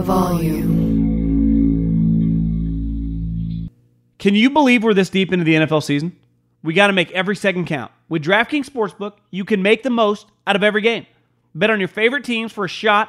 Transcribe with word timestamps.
the 0.00 0.06
volume. 0.06 0.80
Can 4.18 4.34
you 4.34 4.50
believe 4.50 4.82
we're 4.82 4.94
this 4.94 5.10
deep 5.10 5.32
into 5.32 5.44
the 5.44 5.54
NFL 5.54 5.82
season? 5.82 6.16
We 6.62 6.74
got 6.74 6.86
to 6.88 6.92
make 6.92 7.10
every 7.12 7.36
second 7.36 7.66
count. 7.66 7.92
With 8.08 8.22
DraftKings 8.24 8.68
Sportsbook, 8.68 9.14
you 9.30 9.44
can 9.44 9.62
make 9.62 9.82
the 9.82 9.90
most 9.90 10.26
out 10.46 10.56
of 10.56 10.62
every 10.62 10.80
game. 10.82 11.06
Bet 11.54 11.70
on 11.70 11.78
your 11.80 11.88
favorite 11.88 12.24
teams 12.24 12.52
for 12.52 12.64
a 12.64 12.68
shot 12.68 13.08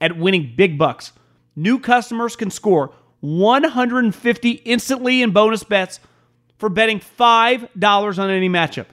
at 0.00 0.16
winning 0.16 0.54
big 0.56 0.78
bucks. 0.78 1.12
New 1.54 1.78
customers 1.78 2.36
can 2.36 2.50
score 2.50 2.92
150 3.20 4.50
instantly 4.50 5.22
in 5.22 5.30
bonus 5.30 5.62
bets 5.62 6.00
for 6.58 6.68
betting 6.68 7.00
$5 7.00 8.18
on 8.18 8.30
any 8.30 8.48
matchup. 8.48 8.86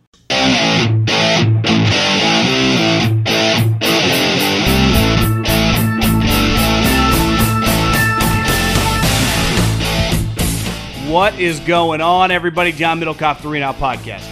What 11.13 11.39
is 11.39 11.59
going 11.59 12.01
on, 12.01 12.31
everybody? 12.31 12.71
John 12.71 12.99
Middlekauff, 12.99 13.37
Three 13.37 13.61
Out 13.61 13.75
Podcast. 13.75 14.27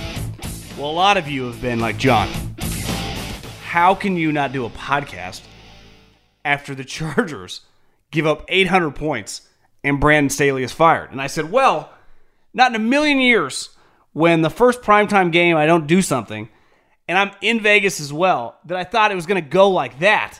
Well, 0.75 0.89
a 0.89 0.91
lot 0.91 1.15
of 1.15 1.27
you 1.27 1.43
have 1.43 1.61
been 1.61 1.79
like, 1.79 1.99
John, 1.99 2.27
how 3.61 3.93
can 3.93 4.17
you 4.17 4.31
not 4.31 4.51
do 4.51 4.65
a 4.65 4.69
podcast 4.71 5.41
after 6.43 6.73
the 6.73 6.83
Chargers 6.83 7.61
give 8.09 8.25
up 8.25 8.45
800 8.49 8.95
points 8.95 9.47
and 9.83 9.99
Brandon 9.99 10.31
Staley 10.31 10.63
is 10.63 10.71
fired? 10.71 11.11
And 11.11 11.21
I 11.21 11.27
said, 11.27 11.51
well, 11.51 11.93
not 12.51 12.71
in 12.71 12.75
a 12.75 12.83
million 12.83 13.19
years 13.19 13.69
when 14.13 14.41
the 14.41 14.49
first 14.49 14.81
primetime 14.81 15.31
game 15.31 15.55
I 15.55 15.67
don't 15.67 15.85
do 15.85 16.01
something, 16.01 16.49
and 17.07 17.15
I'm 17.15 17.29
in 17.41 17.59
Vegas 17.59 17.99
as 17.99 18.11
well, 18.11 18.57
that 18.65 18.75
I 18.75 18.85
thought 18.85 19.11
it 19.11 19.15
was 19.15 19.27
going 19.27 19.43
to 19.43 19.47
go 19.47 19.69
like 19.69 19.99
that. 19.99 20.39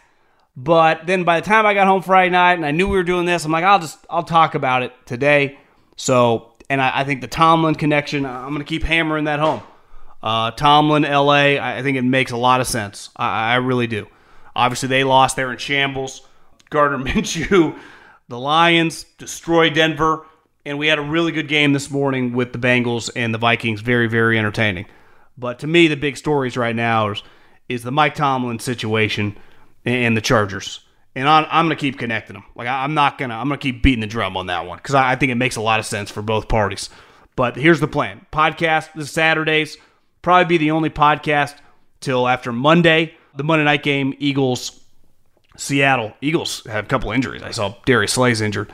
But 0.58 1.06
then 1.06 1.24
by 1.24 1.40
the 1.40 1.46
time 1.46 1.68
I 1.68 1.76
got 1.76 1.86
home 1.86 2.02
Friday 2.02 2.32
night 2.32 2.54
and 2.54 2.66
I 2.66 2.72
knew 2.72 2.88
we 2.88 2.98
were 2.98 3.04
doing 3.04 3.28
this, 3.28 3.46
I'm 3.46 3.52
like, 3.52 3.64
I'll 3.64 3.78
just 3.78 4.00
I'll 4.10 4.24
talk 4.24 4.56
about 4.56 4.82
it 4.82 4.92
today. 5.06 5.60
So, 5.96 6.54
and 6.70 6.82
I, 6.82 7.02
I 7.02 7.04
think 7.04 7.22
the 7.22 7.28
Tomlin 7.28 7.76
connection, 7.76 8.26
I'm 8.26 8.50
going 8.50 8.60
to 8.60 8.66
keep 8.66 8.84
hammering 8.84 9.26
that 9.26 9.40
home. 9.40 9.62
Uh, 10.24 10.52
Tomlin, 10.52 11.04
LA, 11.04 11.58
I 11.60 11.82
think 11.82 11.98
it 11.98 12.04
makes 12.04 12.32
a 12.32 12.38
lot 12.38 12.62
of 12.62 12.68
sense. 12.68 13.10
I, 13.16 13.54
I 13.54 13.56
really 13.56 13.88
do. 13.88 14.08
Obviously, 14.56 14.90
they 14.90 15.04
lost. 15.04 15.36
They're 15.36 15.52
in 15.52 15.58
shambles. 15.58 16.28
Gardner 16.70 16.98
Minshew, 17.06 17.78
the 18.28 18.40
Lions 18.40 19.04
destroyed 19.18 19.74
Denver, 19.74 20.26
and 20.66 20.78
we 20.78 20.88
had 20.88 21.00
a 21.00 21.04
really 21.04 21.32
good 21.32 21.48
game 21.48 21.74
this 21.74 21.90
morning 21.90 22.34
with 22.34 22.54
the 22.54 22.60
Bengals 22.60 23.10
and 23.16 23.34
the 23.34 23.38
Vikings. 23.38 23.82
Very, 23.82 24.08
very 24.08 24.38
entertaining. 24.38 24.86
But 25.38 25.60
to 25.60 25.68
me, 25.68 25.88
the 25.88 25.96
big 25.96 26.18
stories 26.18 26.56
right 26.56 26.76
now 26.76 27.12
is, 27.12 27.24
is 27.68 27.84
the 27.84 27.92
Mike 27.92 28.16
Tomlin 28.16 28.60
situation 28.60 29.38
and 29.86 30.16
the 30.16 30.22
Chargers 30.22 30.82
and 31.16 31.28
I'm, 31.28 31.46
I'm 31.50 31.66
going 31.66 31.78
to 31.78 31.82
keep 31.82 32.00
connecting 32.00 32.36
them. 32.36 32.46
Like 32.56 32.68
I, 32.68 32.84
am 32.84 32.94
not 32.94 33.18
gonna 33.18 33.36
I'm 33.36 33.48
gonna 33.48 33.58
keep 33.58 33.84
beating 33.84 34.02
the 34.02 34.08
drum 34.08 34.38
on 34.38 34.48
that 34.48 34.66
one 34.66 34.78
because 34.78 34.96
I, 34.96 35.12
I, 35.12 35.16
think 35.16 35.32
it 35.32 35.36
makes 35.36 35.56
a 35.56 35.62
lot 35.62 35.80
of 35.80 35.86
sense 35.86 36.10
for 36.12 36.22
both 36.22 36.48
parties. 36.48 36.90
But 37.36 37.56
here's 37.56 37.80
the 37.80 37.88
plan: 37.88 38.26
podcast 38.32 38.94
this 38.94 39.12
Saturdays 39.12 39.78
probably 40.22 40.46
be 40.46 40.58
the 40.58 40.72
only 40.72 40.90
podcast 40.90 41.56
till 42.00 42.28
after 42.28 42.52
Monday, 42.52 43.16
the 43.36 43.44
Monday 43.44 43.66
night 43.66 43.84
game, 43.84 44.14
Eagles, 44.20 44.80
Seattle. 45.58 46.14
Eagles 46.22 46.64
have 46.66 46.86
a 46.86 46.88
couple 46.88 47.12
injuries. 47.12 47.44
I 47.44 47.52
saw 47.52 47.76
Darius 47.86 48.14
Slay's 48.14 48.42
injured, 48.42 48.72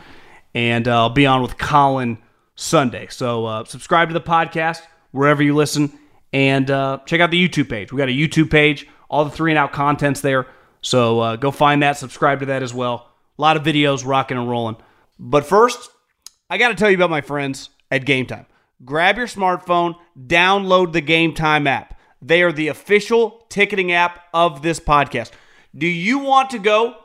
and 0.54 0.88
uh, 0.88 1.04
I'll 1.04 1.10
be 1.10 1.26
on 1.26 1.42
with 1.42 1.58
Colin 1.58 2.18
Sunday. 2.56 3.08
So 3.10 3.46
uh, 3.46 3.64
subscribe 3.66 4.10
to 4.10 4.14
the 4.14 4.22
podcast 4.22 4.82
wherever 5.12 5.42
you 5.42 5.56
listen, 5.56 5.98
and 6.34 6.70
uh, 6.70 7.00
check 7.06 7.22
out 7.22 7.32
the 7.32 7.48
YouTube 7.48 7.70
page. 7.70 7.92
We 7.92 7.98
got 7.98 8.10
a 8.10 8.12
YouTube 8.12 8.52
page. 8.52 8.88
All 9.10 9.24
the 9.24 9.32
three 9.32 9.52
and 9.52 9.58
out 9.58 9.72
contents 9.72 10.20
there. 10.20 10.48
So 10.82 11.20
uh, 11.20 11.36
go 11.36 11.52
find 11.52 11.84
that, 11.84 11.98
subscribe 11.98 12.40
to 12.42 12.48
that 12.48 12.64
as 12.64 12.74
well. 12.74 13.10
A 13.38 13.42
lot 13.42 13.58
of 13.58 13.64
videos 13.64 14.06
rocking 14.06 14.38
and 14.38 14.50
rolling. 14.50 14.78
But 15.20 15.46
first, 15.46 15.90
I 16.50 16.58
got 16.58 16.70
to 16.70 16.76
tell 16.76 16.90
you 16.90 16.96
about 16.96 17.10
my 17.10 17.22
friends 17.22 17.70
at 17.92 18.06
Gametime. 18.06 18.46
Grab 18.86 19.18
your 19.18 19.28
smartphone, 19.28 19.96
download 20.18 20.94
the 20.94 21.02
Gametime 21.02 21.68
app. 21.68 22.00
They 22.22 22.44
are 22.44 22.52
the 22.52 22.68
official 22.68 23.46
ticketing 23.50 23.92
app 23.92 24.20
of 24.34 24.62
this 24.62 24.80
podcast. 24.80 25.32
Do 25.76 25.88
you 25.88 26.20
want 26.20 26.52
to 26.52 26.60
go 26.60 26.96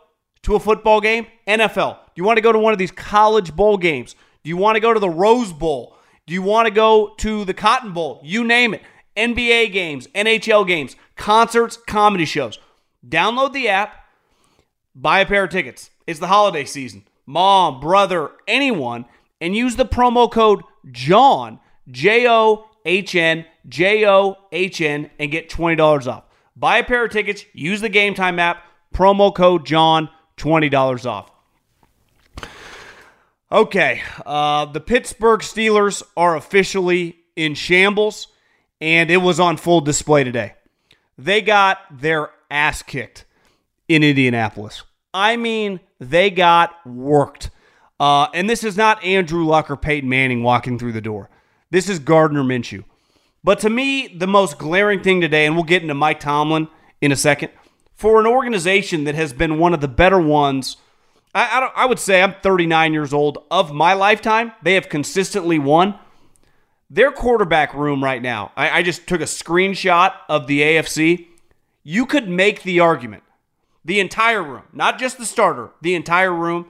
to 0.43 0.55
a 0.55 0.61
football 0.61 1.01
game? 1.01 1.27
NFL. 1.47 1.97
Do 1.97 2.13
you 2.17 2.25
want 2.25 2.37
to 2.37 2.43
go 2.43 2.53
to 2.53 2.59
one 2.59 2.73
of 2.73 2.79
these 2.79 2.91
college 2.91 3.55
bowl 3.55 3.79
games? 3.79 4.15
Do 4.43 4.49
you 4.49 4.57
want 4.57 4.77
to 4.77 4.81
go 4.81 4.93
to 4.93 5.01
the 5.01 5.09
Rose 5.09 5.53
Bowl? 5.53 5.97
Do 6.27 6.35
you 6.35 6.43
want 6.43 6.67
to 6.67 6.75
go 6.75 7.15
to 7.19 7.45
the 7.45 7.55
Cotton 7.55 7.93
Bowl? 7.93 8.21
You 8.23 8.45
name 8.45 8.75
it. 8.75 8.83
NBA 9.17 9.73
games, 9.73 10.07
NHL 10.09 10.67
games, 10.67 10.97
concerts, 11.17 11.77
comedy 11.87 12.25
shows. 12.25 12.59
Download 13.07 13.53
the 13.53 13.69
app, 13.69 14.07
buy 14.95 15.21
a 15.21 15.27
pair 15.27 15.45
of 15.45 15.51
tickets. 15.51 15.91
It's 16.07 16.21
the 16.21 16.29
holiday 16.29 16.65
season. 16.65 17.05
Mom, 17.27 17.81
brother, 17.81 18.31
anyone, 18.47 19.05
and 19.41 19.57
use 19.57 19.77
the 19.77 19.87
promo 19.87 20.31
code 20.31 20.63
JOHN, 20.91 21.59
J 21.91 22.29
O 22.29 22.69
H 22.85 23.15
N, 23.15 23.45
J 23.69 24.07
O 24.07 24.37
H 24.51 24.81
N, 24.81 25.11
and 25.19 25.31
get 25.31 25.49
$20 25.49 26.07
off. 26.07 26.25
Buy 26.57 26.79
a 26.79 26.85
pair 26.85 27.05
of 27.05 27.11
tickets, 27.11 27.45
use 27.53 27.81
the 27.81 27.91
Gametime 27.91 28.39
app, 28.39 28.65
promo 28.95 29.35
code 29.35 29.65
John, 29.67 30.09
$20 30.37 31.07
off. 31.07 31.31
Okay, 33.51 34.01
uh, 34.25 34.65
the 34.67 34.81
Pittsburgh 34.81 35.41
Steelers 35.41 36.03
are 36.17 36.37
officially 36.37 37.19
in 37.37 37.55
shambles, 37.55 38.29
and 38.81 39.11
it 39.11 39.19
was 39.19 39.39
on 39.39 39.57
full 39.57 39.81
display 39.81 40.25
today. 40.25 40.55
They 41.19 41.43
got 41.43 41.79
their 41.91 42.31
ass 42.53 42.83
kicked 42.83 43.25
in 43.89 44.03
Indianapolis. 44.03 44.83
I 45.13 45.37
mean, 45.37 45.81
they 45.99 46.31
got 46.31 46.75
worked. 46.87 47.51
Uh, 47.99 48.27
and 48.35 48.49
this 48.49 48.65
is 48.65 48.77
not 48.77 49.03
Andrew 49.05 49.45
Luck 49.45 49.71
or 49.71 49.77
Peyton 49.77 50.09
Manning 50.09 50.43
walking 50.43 50.79
through 50.79 50.93
the 50.93 51.01
door. 51.01 51.31
This 51.71 51.89
is 51.89 51.99
Gardner 51.99 52.43
Minshew. 52.43 52.85
But 53.45 53.59
to 53.61 53.71
me, 53.71 54.09
the 54.09 54.27
most 54.27 54.59
glaring 54.59 55.03
thing 55.03 55.21
today, 55.21 55.47
and 55.47 55.55
we'll 55.55 55.65
get 55.65 55.83
into 55.83 55.95
Mike 55.95 56.21
Tomlin 56.21 56.69
in 57.01 57.13
a 57.13 57.17
second, 57.17 57.51
for 57.95 58.21
an 58.21 58.27
organization 58.27 59.05
that 59.05 59.15
has 59.15 59.33
been 59.33 59.59
one 59.59 59.75
of 59.75 59.81
the 59.81 59.89
better 59.89 60.21
ones, 60.21 60.77
I, 61.35 61.71
I, 61.77 61.83
I 61.83 61.87
would 61.87 61.99
say 61.99 62.23
I'm 62.23 62.35
39 62.43 62.93
years 62.93 63.13
old. 63.13 63.39
Of 63.51 63.73
my 63.73 63.95
lifetime, 63.95 64.53
they 64.63 64.75
have 64.75 64.89
consistently 64.89 65.59
won. 65.59 65.99
Their 66.91 67.11
quarterback 67.11 67.73
room 67.73 68.05
right 68.05 68.21
now, 68.21 68.53
I, 68.57 68.79
I 68.79 68.83
just 68.83 69.07
took 69.07 69.21
a 69.21 69.25
screenshot 69.25 70.13
of 70.29 70.47
the 70.47 70.61
AFC. 70.61 71.29
You 71.83 72.07
could 72.07 72.29
make 72.29 72.63
the 72.63 72.81
argument 72.81 73.25
the 73.85 74.01
entire 74.01 74.43
room, 74.43 74.63
not 74.73 74.99
just 74.99 75.19
the 75.19 75.27
starter, 75.27 75.71
the 75.81 75.95
entire 75.95 76.33
room 76.33 76.67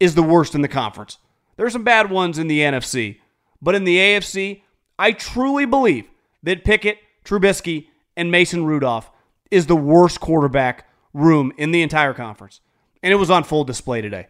is 0.00 0.14
the 0.14 0.22
worst 0.22 0.54
in 0.54 0.62
the 0.62 0.68
conference. 0.68 1.18
There's 1.56 1.72
some 1.72 1.84
bad 1.84 2.10
ones 2.10 2.38
in 2.38 2.48
the 2.48 2.60
NFC, 2.60 3.18
but 3.62 3.74
in 3.74 3.84
the 3.84 3.98
AFC, 3.98 4.62
I 4.98 5.12
truly 5.12 5.64
believe 5.64 6.06
that 6.42 6.64
Pickett, 6.64 6.98
Trubisky, 7.24 7.88
and 8.16 8.30
Mason 8.30 8.64
Rudolph 8.64 9.10
is 9.50 9.66
the 9.66 9.76
worst 9.76 10.20
quarterback 10.20 10.88
room 11.14 11.52
in 11.56 11.70
the 11.70 11.82
entire 11.82 12.14
conference. 12.14 12.60
And 13.02 13.12
it 13.12 13.16
was 13.16 13.30
on 13.30 13.44
full 13.44 13.64
display 13.64 14.00
today. 14.00 14.26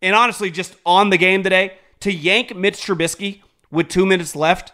And 0.00 0.14
honestly, 0.14 0.50
just 0.50 0.76
on 0.86 1.10
the 1.10 1.18
game 1.18 1.42
today, 1.42 1.74
to 2.00 2.12
yank 2.12 2.54
Mitch 2.54 2.76
Trubisky 2.76 3.42
with 3.70 3.88
two 3.88 4.06
minutes 4.06 4.36
left 4.36 4.72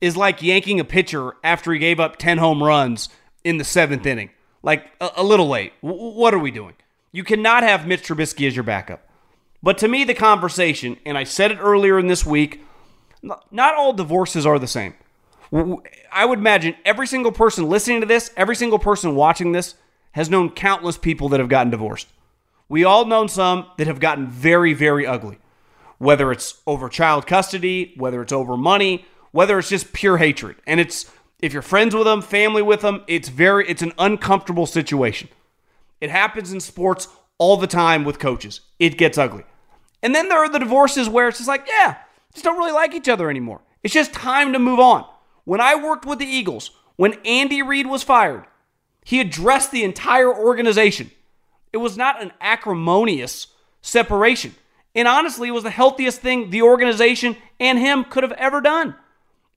is 0.00 0.16
like 0.16 0.42
yanking 0.42 0.80
a 0.80 0.84
pitcher 0.84 1.32
after 1.44 1.72
he 1.72 1.78
gave 1.78 2.00
up 2.00 2.16
10 2.16 2.38
home 2.38 2.62
runs 2.62 3.08
in 3.44 3.58
the 3.58 3.64
seventh 3.64 4.06
inning. 4.06 4.30
Like 4.62 4.90
a, 5.00 5.10
a 5.16 5.22
little 5.22 5.48
late. 5.48 5.72
W- 5.82 6.12
what 6.12 6.34
are 6.34 6.38
we 6.38 6.50
doing? 6.50 6.74
You 7.12 7.24
cannot 7.24 7.62
have 7.62 7.86
Mitch 7.86 8.02
Trubisky 8.02 8.46
as 8.46 8.54
your 8.54 8.62
backup. 8.62 9.08
But 9.62 9.78
to 9.78 9.88
me, 9.88 10.04
the 10.04 10.14
conversation, 10.14 10.96
and 11.04 11.18
I 11.18 11.24
said 11.24 11.50
it 11.50 11.58
earlier 11.60 11.98
in 11.98 12.06
this 12.06 12.24
week, 12.24 12.64
not 13.22 13.74
all 13.74 13.92
divorces 13.92 14.46
are 14.46 14.58
the 14.58 14.66
same. 14.66 14.94
I 16.12 16.24
would 16.24 16.38
imagine 16.38 16.76
every 16.84 17.06
single 17.06 17.32
person 17.32 17.68
listening 17.68 18.00
to 18.00 18.06
this, 18.06 18.32
every 18.36 18.56
single 18.56 18.78
person 18.78 19.14
watching 19.14 19.52
this, 19.52 19.74
has 20.12 20.30
known 20.30 20.50
countless 20.50 20.96
people 20.96 21.28
that 21.30 21.40
have 21.40 21.48
gotten 21.48 21.70
divorced. 21.70 22.08
We 22.68 22.84
all 22.84 23.04
known 23.04 23.28
some 23.28 23.66
that 23.78 23.86
have 23.86 24.00
gotten 24.00 24.28
very, 24.28 24.72
very 24.72 25.06
ugly. 25.06 25.38
Whether 25.98 26.32
it's 26.32 26.60
over 26.66 26.88
child 26.88 27.26
custody, 27.26 27.94
whether 27.96 28.22
it's 28.22 28.32
over 28.32 28.56
money, 28.56 29.04
whether 29.32 29.58
it's 29.58 29.68
just 29.68 29.92
pure 29.92 30.16
hatred. 30.16 30.56
And 30.66 30.80
it's 30.80 31.10
if 31.42 31.52
you're 31.52 31.62
friends 31.62 31.94
with 31.94 32.04
them, 32.04 32.22
family 32.22 32.62
with 32.62 32.80
them, 32.80 33.04
it's 33.06 33.28
very 33.28 33.68
it's 33.68 33.82
an 33.82 33.92
uncomfortable 33.98 34.66
situation. 34.66 35.28
It 36.00 36.10
happens 36.10 36.52
in 36.52 36.60
sports 36.60 37.08
all 37.38 37.56
the 37.56 37.66
time 37.66 38.04
with 38.04 38.18
coaches. 38.18 38.60
It 38.78 38.98
gets 38.98 39.18
ugly. 39.18 39.44
And 40.02 40.14
then 40.14 40.28
there 40.28 40.38
are 40.38 40.48
the 40.48 40.58
divorces 40.58 41.08
where 41.08 41.28
it's 41.28 41.38
just 41.38 41.48
like, 41.48 41.66
yeah, 41.68 41.96
just 42.32 42.44
don't 42.44 42.58
really 42.58 42.72
like 42.72 42.94
each 42.94 43.08
other 43.08 43.28
anymore. 43.28 43.60
It's 43.82 43.94
just 43.94 44.12
time 44.12 44.52
to 44.52 44.58
move 44.58 44.78
on. 44.78 45.06
When 45.44 45.60
I 45.60 45.74
worked 45.74 46.06
with 46.06 46.18
the 46.18 46.26
Eagles, 46.26 46.70
when 46.96 47.14
Andy 47.24 47.62
Reid 47.62 47.86
was 47.86 48.02
fired, 48.02 48.44
he 49.04 49.20
addressed 49.20 49.72
the 49.72 49.84
entire 49.84 50.32
organization. 50.32 51.10
It 51.72 51.78
was 51.78 51.96
not 51.96 52.22
an 52.22 52.32
acrimonious 52.40 53.48
separation. 53.82 54.54
And 54.94 55.08
honestly, 55.08 55.48
it 55.48 55.52
was 55.52 55.62
the 55.62 55.70
healthiest 55.70 56.20
thing 56.20 56.50
the 56.50 56.62
organization 56.62 57.36
and 57.58 57.78
him 57.78 58.04
could 58.04 58.22
have 58.22 58.32
ever 58.32 58.60
done. 58.60 58.94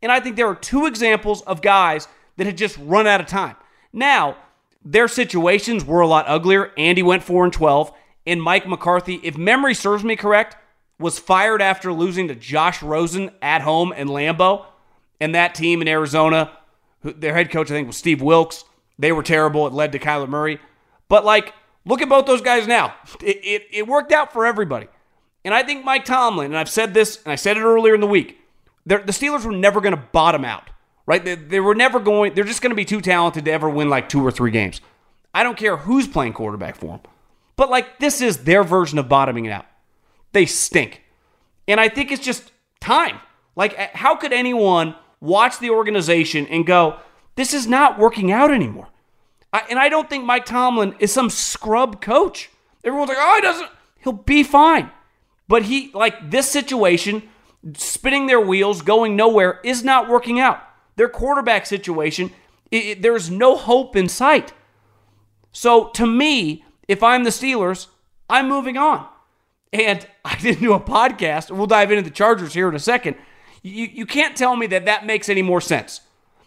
And 0.03 0.11
I 0.11 0.19
think 0.19 0.35
there 0.35 0.47
are 0.47 0.55
two 0.55 0.85
examples 0.85 1.41
of 1.43 1.61
guys 1.61 2.09
that 2.35 2.45
had 2.45 2.57
just 2.57 2.77
run 2.77 3.07
out 3.07 3.21
of 3.21 3.25
time. 3.25 3.55
Now, 3.93 4.35
their 4.83 5.07
situations 5.07 5.85
were 5.85 6.01
a 6.01 6.07
lot 6.07 6.25
uglier. 6.27 6.73
Andy 6.77 7.01
went 7.01 7.23
4 7.23 7.45
and 7.45 7.53
12, 7.53 7.91
and 8.27 8.43
Mike 8.43 8.67
McCarthy, 8.67 9.15
if 9.23 9.37
memory 9.37 9.73
serves 9.73 10.03
me 10.03 10.17
correct, 10.17 10.57
was 10.99 11.19
fired 11.19 11.61
after 11.61 11.93
losing 11.93 12.27
to 12.27 12.35
Josh 12.35 12.83
Rosen 12.83 13.31
at 13.41 13.61
home 13.61 13.93
in 13.93 14.09
Lambeau. 14.09 14.65
And 15.21 15.33
that 15.35 15.55
team 15.55 15.81
in 15.81 15.87
Arizona, 15.87 16.51
their 17.01 17.33
head 17.33 17.49
coach, 17.49 17.71
I 17.71 17.73
think, 17.73 17.87
was 17.87 17.97
Steve 17.97 18.21
Wilks. 18.21 18.65
They 18.99 19.13
were 19.13 19.23
terrible. 19.23 19.65
It 19.67 19.73
led 19.73 19.93
to 19.93 19.99
Kyler 19.99 20.27
Murray. 20.27 20.59
But, 21.07 21.23
like, 21.23 21.53
look 21.85 22.01
at 22.01 22.09
both 22.09 22.25
those 22.25 22.41
guys 22.41 22.67
now. 22.67 22.93
It, 23.21 23.37
it, 23.43 23.67
it 23.71 23.87
worked 23.87 24.11
out 24.11 24.33
for 24.33 24.45
everybody. 24.45 24.87
And 25.45 25.53
I 25.53 25.63
think 25.63 25.85
Mike 25.85 26.03
Tomlin, 26.03 26.47
and 26.47 26.57
I've 26.57 26.69
said 26.69 26.93
this, 26.93 27.21
and 27.23 27.31
I 27.31 27.35
said 27.35 27.55
it 27.55 27.61
earlier 27.61 27.95
in 27.95 28.01
the 28.01 28.07
week, 28.07 28.42
the 28.85 28.97
Steelers 28.99 29.45
were 29.45 29.51
never 29.51 29.81
going 29.81 29.95
to 29.95 30.03
bottom 30.11 30.43
out, 30.43 30.69
right? 31.05 31.23
They, 31.23 31.35
they 31.35 31.59
were 31.59 31.75
never 31.75 31.99
going, 31.99 32.33
they're 32.33 32.43
just 32.43 32.61
going 32.61 32.71
to 32.71 32.75
be 32.75 32.85
too 32.85 33.01
talented 33.01 33.45
to 33.45 33.51
ever 33.51 33.69
win 33.69 33.89
like 33.89 34.09
two 34.09 34.25
or 34.25 34.31
three 34.31 34.51
games. 34.51 34.81
I 35.33 35.43
don't 35.43 35.57
care 35.57 35.77
who's 35.77 36.07
playing 36.07 36.33
quarterback 36.33 36.75
for 36.75 36.87
them. 36.87 37.01
But, 37.55 37.69
like, 37.69 37.99
this 37.99 38.21
is 38.21 38.45
their 38.45 38.63
version 38.63 38.97
of 38.97 39.07
bottoming 39.07 39.45
it 39.45 39.51
out. 39.51 39.65
They 40.31 40.45
stink. 40.45 41.03
And 41.67 41.79
I 41.79 41.87
think 41.87 42.11
it's 42.11 42.23
just 42.23 42.51
time. 42.81 43.19
Like, 43.55 43.77
how 43.95 44.15
could 44.15 44.33
anyone 44.33 44.95
watch 45.21 45.59
the 45.59 45.69
organization 45.69 46.47
and 46.47 46.65
go, 46.65 46.97
this 47.35 47.53
is 47.53 47.67
not 47.67 47.99
working 47.99 48.31
out 48.31 48.51
anymore? 48.51 48.89
I, 49.53 49.61
and 49.69 49.77
I 49.77 49.87
don't 49.87 50.09
think 50.09 50.25
Mike 50.25 50.45
Tomlin 50.45 50.95
is 50.99 51.13
some 51.13 51.29
scrub 51.29 52.01
coach. 52.01 52.49
Everyone's 52.83 53.09
like, 53.09 53.17
oh, 53.19 53.35
he 53.35 53.41
doesn't, 53.41 53.69
he'll 54.03 54.13
be 54.13 54.43
fine. 54.43 54.91
But 55.47 55.63
he, 55.63 55.91
like, 55.93 56.31
this 56.31 56.49
situation, 56.49 57.29
spinning 57.75 58.27
their 58.27 58.41
wheels, 58.41 58.81
going 58.81 59.15
nowhere, 59.15 59.59
is 59.63 59.83
not 59.83 60.09
working 60.09 60.39
out. 60.39 60.61
Their 60.95 61.09
quarterback 61.09 61.65
situation, 61.65 62.31
it, 62.71 62.85
it, 62.85 63.01
there's 63.01 63.29
no 63.31 63.55
hope 63.55 63.95
in 63.95 64.09
sight. 64.09 64.53
So 65.51 65.89
to 65.89 66.05
me, 66.05 66.65
if 66.87 67.01
I'm 67.01 67.23
the 67.23 67.29
Steelers, 67.29 67.87
I'm 68.29 68.49
moving 68.49 68.77
on. 68.77 69.07
And 69.71 70.05
I 70.25 70.35
didn't 70.37 70.61
do 70.61 70.73
a 70.73 70.79
podcast. 70.79 71.55
We'll 71.55 71.67
dive 71.67 71.91
into 71.91 72.03
the 72.03 72.09
Chargers 72.09 72.53
here 72.53 72.69
in 72.69 72.75
a 72.75 72.79
second. 72.79 73.15
You, 73.61 73.85
you 73.85 74.05
can't 74.05 74.35
tell 74.35 74.55
me 74.55 74.67
that 74.67 74.85
that 74.85 75.05
makes 75.05 75.29
any 75.29 75.41
more 75.41 75.61
sense. 75.61 76.01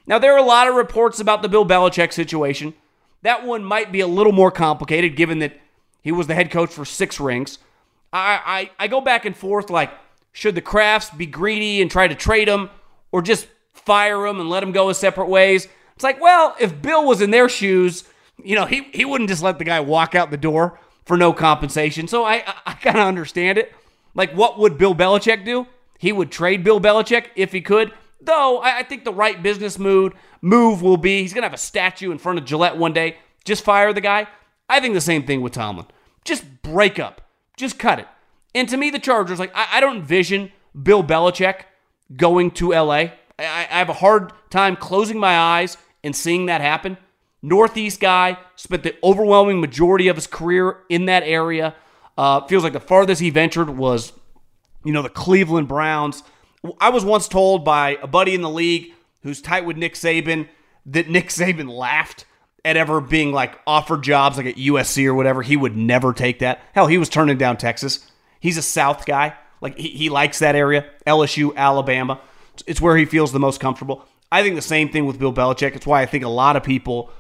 Now, 0.06 0.18
there 0.18 0.34
are 0.34 0.38
a 0.38 0.42
lot 0.42 0.68
of 0.68 0.74
reports 0.74 1.18
about 1.18 1.42
the 1.42 1.48
Bill 1.48 1.66
Belichick 1.66 2.12
situation. 2.12 2.74
That 3.22 3.44
one 3.44 3.64
might 3.64 3.90
be 3.90 4.00
a 4.00 4.06
little 4.06 4.32
more 4.32 4.52
complicated 4.52 5.16
given 5.16 5.40
that 5.40 5.58
he 6.02 6.12
was 6.12 6.28
the 6.28 6.34
head 6.34 6.50
coach 6.50 6.70
for 6.70 6.84
six 6.84 7.18
rings. 7.18 7.58
I, 8.12 8.70
I, 8.78 8.84
I 8.84 8.88
go 8.88 9.00
back 9.00 9.24
and 9.24 9.36
forth 9.36 9.68
like, 9.68 9.90
should 10.36 10.54
the 10.54 10.60
Krafts 10.60 11.16
be 11.16 11.24
greedy 11.24 11.80
and 11.80 11.90
try 11.90 12.06
to 12.06 12.14
trade 12.14 12.46
him 12.46 12.68
or 13.10 13.22
just 13.22 13.46
fire 13.72 14.26
him 14.26 14.38
and 14.38 14.50
let 14.50 14.62
him 14.62 14.70
go 14.70 14.88
his 14.88 14.98
separate 14.98 15.30
ways? 15.30 15.66
It's 15.94 16.04
like, 16.04 16.20
well, 16.20 16.54
if 16.60 16.82
Bill 16.82 17.06
was 17.06 17.22
in 17.22 17.30
their 17.30 17.48
shoes, 17.48 18.04
you 18.44 18.54
know, 18.54 18.66
he, 18.66 18.82
he 18.92 19.06
wouldn't 19.06 19.30
just 19.30 19.42
let 19.42 19.56
the 19.56 19.64
guy 19.64 19.80
walk 19.80 20.14
out 20.14 20.30
the 20.30 20.36
door 20.36 20.78
for 21.06 21.16
no 21.16 21.32
compensation. 21.32 22.06
So 22.06 22.22
I, 22.24 22.44
I, 22.46 22.54
I 22.66 22.72
kind 22.74 22.98
of 22.98 23.06
understand 23.06 23.56
it. 23.56 23.74
Like, 24.14 24.32
what 24.32 24.58
would 24.58 24.76
Bill 24.76 24.94
Belichick 24.94 25.42
do? 25.46 25.68
He 25.98 26.12
would 26.12 26.30
trade 26.30 26.62
Bill 26.62 26.82
Belichick 26.82 27.28
if 27.34 27.52
he 27.52 27.62
could. 27.62 27.94
Though 28.20 28.58
I, 28.58 28.80
I 28.80 28.82
think 28.82 29.04
the 29.04 29.14
right 29.14 29.42
business 29.42 29.78
mood 29.78 30.12
move 30.42 30.82
will 30.82 30.98
be 30.98 31.22
he's 31.22 31.32
gonna 31.32 31.46
have 31.46 31.54
a 31.54 31.56
statue 31.56 32.10
in 32.10 32.18
front 32.18 32.38
of 32.38 32.44
Gillette 32.44 32.76
one 32.76 32.92
day. 32.92 33.16
Just 33.46 33.64
fire 33.64 33.94
the 33.94 34.02
guy. 34.02 34.28
I 34.68 34.80
think 34.80 34.92
the 34.92 35.00
same 35.00 35.24
thing 35.24 35.40
with 35.40 35.54
Tomlin. 35.54 35.86
Just 36.26 36.44
break 36.60 36.98
up. 36.98 37.22
Just 37.56 37.78
cut 37.78 38.00
it. 38.00 38.08
And 38.56 38.66
to 38.70 38.76
me, 38.78 38.88
the 38.88 38.98
Chargers, 38.98 39.38
like 39.38 39.52
I, 39.54 39.68
I 39.74 39.80
don't 39.80 39.98
envision 39.98 40.50
Bill 40.82 41.04
Belichick 41.04 41.64
going 42.16 42.50
to 42.52 42.70
LA. 42.70 42.94
I, 42.94 43.10
I 43.38 43.78
have 43.78 43.90
a 43.90 43.92
hard 43.92 44.32
time 44.48 44.76
closing 44.76 45.20
my 45.20 45.38
eyes 45.38 45.76
and 46.02 46.16
seeing 46.16 46.46
that 46.46 46.62
happen. 46.62 46.96
Northeast 47.42 48.00
guy, 48.00 48.38
spent 48.56 48.82
the 48.82 48.96
overwhelming 49.04 49.60
majority 49.60 50.08
of 50.08 50.16
his 50.16 50.26
career 50.26 50.78
in 50.88 51.04
that 51.04 51.22
area. 51.22 51.74
Uh, 52.16 52.46
feels 52.46 52.64
like 52.64 52.72
the 52.72 52.80
farthest 52.80 53.20
he 53.20 53.28
ventured 53.28 53.68
was, 53.68 54.14
you 54.84 54.92
know, 54.92 55.02
the 55.02 55.10
Cleveland 55.10 55.68
Browns. 55.68 56.22
I 56.80 56.88
was 56.88 57.04
once 57.04 57.28
told 57.28 57.62
by 57.62 57.98
a 58.02 58.06
buddy 58.06 58.34
in 58.34 58.40
the 58.40 58.50
league 58.50 58.94
who's 59.22 59.42
tight 59.42 59.66
with 59.66 59.76
Nick 59.76 59.94
Saban 59.94 60.48
that 60.86 61.10
Nick 61.10 61.28
Saban 61.28 61.68
laughed 61.68 62.24
at 62.64 62.78
ever 62.78 63.02
being 63.02 63.32
like 63.32 63.60
offered 63.66 64.02
jobs 64.02 64.38
like 64.38 64.46
at 64.46 64.56
USC 64.56 65.04
or 65.04 65.14
whatever. 65.14 65.42
He 65.42 65.58
would 65.58 65.76
never 65.76 66.14
take 66.14 66.38
that. 66.38 66.62
Hell, 66.72 66.86
he 66.86 66.96
was 66.96 67.10
turning 67.10 67.36
down 67.36 67.58
Texas. 67.58 68.10
He's 68.40 68.56
a 68.56 68.62
South 68.62 69.06
guy. 69.06 69.34
Like 69.60 69.78
he, 69.78 69.88
he 69.88 70.08
likes 70.10 70.38
that 70.38 70.54
area. 70.54 70.86
LSU, 71.06 71.54
Alabama. 71.56 72.20
It's 72.66 72.80
where 72.80 72.96
he 72.96 73.04
feels 73.04 73.32
the 73.32 73.40
most 73.40 73.60
comfortable. 73.60 74.04
I 74.30 74.42
think 74.42 74.56
the 74.56 74.62
same 74.62 74.88
thing 74.88 75.06
with 75.06 75.18
Bill 75.18 75.32
Belichick. 75.32 75.76
It's 75.76 75.86
why 75.86 76.02
I 76.02 76.06
think 76.06 76.24
a 76.24 76.28
lot 76.28 76.56
of 76.56 76.62
people 76.62 77.10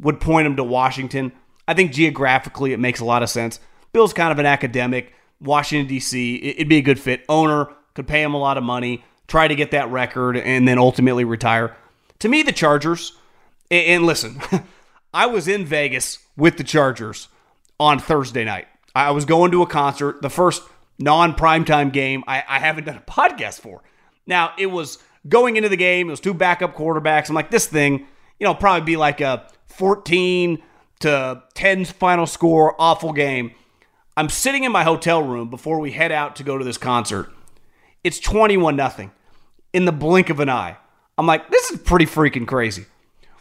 would 0.00 0.20
point 0.20 0.46
him 0.46 0.56
to 0.56 0.64
Washington. 0.64 1.32
I 1.66 1.74
think 1.74 1.92
geographically 1.92 2.72
it 2.72 2.80
makes 2.80 3.00
a 3.00 3.04
lot 3.04 3.22
of 3.22 3.30
sense. 3.30 3.60
Bill's 3.92 4.12
kind 4.12 4.32
of 4.32 4.38
an 4.38 4.46
academic. 4.46 5.12
Washington, 5.40 5.86
D.C., 5.86 6.36
it'd 6.36 6.68
be 6.68 6.78
a 6.78 6.82
good 6.82 6.98
fit. 6.98 7.24
Owner 7.28 7.68
could 7.94 8.08
pay 8.08 8.22
him 8.22 8.34
a 8.34 8.38
lot 8.38 8.58
of 8.58 8.64
money, 8.64 9.04
try 9.28 9.46
to 9.46 9.54
get 9.54 9.70
that 9.70 9.90
record, 9.90 10.36
and 10.36 10.66
then 10.66 10.78
ultimately 10.78 11.24
retire. 11.24 11.76
To 12.20 12.28
me, 12.28 12.42
the 12.42 12.52
Chargers, 12.52 13.12
and 13.70 14.04
listen, 14.04 14.40
I 15.14 15.26
was 15.26 15.46
in 15.46 15.64
Vegas 15.64 16.18
with 16.36 16.56
the 16.56 16.64
Chargers 16.64 17.28
on 17.78 17.98
Thursday 18.00 18.44
night. 18.44 18.66
I 18.98 19.12
was 19.12 19.24
going 19.24 19.52
to 19.52 19.62
a 19.62 19.66
concert, 19.66 20.22
the 20.22 20.28
first 20.28 20.62
non 20.98 21.34
primetime 21.34 21.92
game 21.92 22.24
I, 22.26 22.42
I 22.48 22.58
haven't 22.58 22.84
done 22.84 22.96
a 22.96 23.00
podcast 23.10 23.60
for. 23.60 23.80
Now, 24.26 24.52
it 24.58 24.66
was 24.66 24.98
going 25.28 25.56
into 25.56 25.68
the 25.68 25.76
game, 25.76 26.08
it 26.08 26.10
was 26.10 26.20
two 26.20 26.34
backup 26.34 26.74
quarterbacks. 26.74 27.28
I'm 27.28 27.36
like, 27.36 27.52
this 27.52 27.66
thing, 27.66 28.08
you 28.40 28.44
know, 28.44 28.54
probably 28.54 28.84
be 28.84 28.96
like 28.96 29.20
a 29.20 29.46
14 29.66 30.60
to 31.00 31.42
10 31.54 31.84
final 31.84 32.26
score, 32.26 32.74
awful 32.80 33.12
game. 33.12 33.52
I'm 34.16 34.28
sitting 34.28 34.64
in 34.64 34.72
my 34.72 34.82
hotel 34.82 35.22
room 35.22 35.48
before 35.48 35.78
we 35.78 35.92
head 35.92 36.10
out 36.10 36.34
to 36.36 36.42
go 36.42 36.58
to 36.58 36.64
this 36.64 36.76
concert. 36.76 37.30
It's 38.02 38.18
21 38.18 38.74
nothing 38.74 39.12
in 39.72 39.84
the 39.84 39.92
blink 39.92 40.28
of 40.28 40.40
an 40.40 40.48
eye. 40.48 40.76
I'm 41.16 41.26
like, 41.26 41.50
this 41.50 41.70
is 41.70 41.78
pretty 41.78 42.06
freaking 42.06 42.48
crazy. 42.48 42.86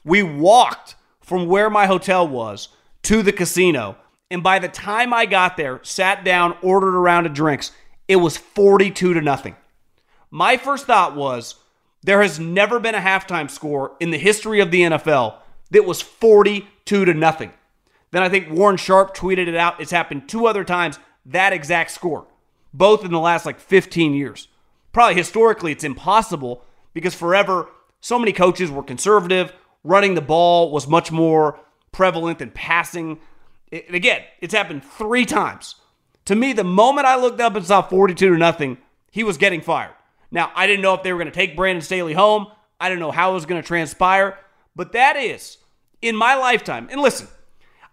We 0.03 0.21
walked 0.21 0.93
from 1.19 1.47
where 1.47 1.71
my 1.71 1.87
hotel 1.87 2.27
was 2.27 2.69
to 3.03 3.23
the 3.23 3.31
casino, 3.31 3.97
and 4.29 4.43
by 4.43 4.59
the 4.59 4.67
time 4.67 5.13
I 5.13 5.25
got 5.25 5.57
there, 5.57 5.79
sat 5.83 6.23
down, 6.23 6.57
ordered 6.61 6.95
a 6.95 6.99
round 6.99 7.25
of 7.25 7.33
drinks, 7.33 7.71
it 8.07 8.17
was 8.17 8.37
42 8.37 9.13
to 9.13 9.21
nothing. 9.21 9.55
My 10.29 10.57
first 10.57 10.85
thought 10.85 11.15
was 11.15 11.55
there 12.03 12.21
has 12.21 12.39
never 12.39 12.79
been 12.79 12.95
a 12.95 12.99
halftime 12.99 13.49
score 13.49 13.95
in 13.99 14.11
the 14.11 14.17
history 14.17 14.59
of 14.59 14.71
the 14.71 14.81
NFL 14.81 15.35
that 15.71 15.85
was 15.85 16.01
42 16.01 17.05
to 17.05 17.13
nothing. 17.13 17.51
Then 18.11 18.23
I 18.23 18.29
think 18.29 18.49
Warren 18.49 18.77
Sharp 18.77 19.15
tweeted 19.15 19.47
it 19.47 19.55
out. 19.55 19.81
It's 19.81 19.91
happened 19.91 20.29
two 20.29 20.47
other 20.47 20.63
times, 20.63 20.99
that 21.25 21.53
exact 21.53 21.91
score, 21.91 22.25
both 22.73 23.03
in 23.03 23.11
the 23.11 23.19
last 23.19 23.45
like 23.45 23.59
15 23.59 24.13
years. 24.13 24.47
Probably 24.93 25.15
historically, 25.15 25.71
it's 25.71 25.83
impossible 25.83 26.63
because 26.93 27.13
forever, 27.13 27.69
so 27.99 28.17
many 28.17 28.31
coaches 28.31 28.71
were 28.71 28.83
conservative. 28.83 29.53
Running 29.83 30.15
the 30.15 30.21
ball 30.21 30.71
was 30.71 30.87
much 30.87 31.11
more 31.11 31.59
prevalent 31.91 32.39
than 32.39 32.51
passing. 32.51 33.19
It, 33.71 33.93
again, 33.93 34.21
it's 34.41 34.53
happened 34.53 34.83
three 34.83 35.25
times. 35.25 35.75
To 36.25 36.35
me, 36.35 36.53
the 36.53 36.63
moment 36.63 37.07
I 37.07 37.15
looked 37.15 37.39
up 37.39 37.55
and 37.55 37.65
saw 37.65 37.81
42 37.81 38.29
to 38.29 38.37
nothing, 38.37 38.77
he 39.11 39.23
was 39.23 39.37
getting 39.37 39.61
fired. 39.61 39.93
Now, 40.31 40.51
I 40.55 40.67
didn't 40.67 40.81
know 40.81 40.93
if 40.93 41.03
they 41.03 41.13
were 41.13 41.19
going 41.19 41.31
to 41.31 41.37
take 41.37 41.55
Brandon 41.55 41.81
Staley 41.81 42.13
home. 42.13 42.47
I 42.79 42.89
didn't 42.89 42.99
know 42.99 43.11
how 43.11 43.31
it 43.31 43.35
was 43.35 43.45
going 43.45 43.61
to 43.61 43.67
transpire. 43.67 44.37
But 44.75 44.91
that 44.91 45.15
is, 45.15 45.57
in 46.01 46.15
my 46.15 46.35
lifetime, 46.35 46.87
and 46.91 47.01
listen, 47.01 47.27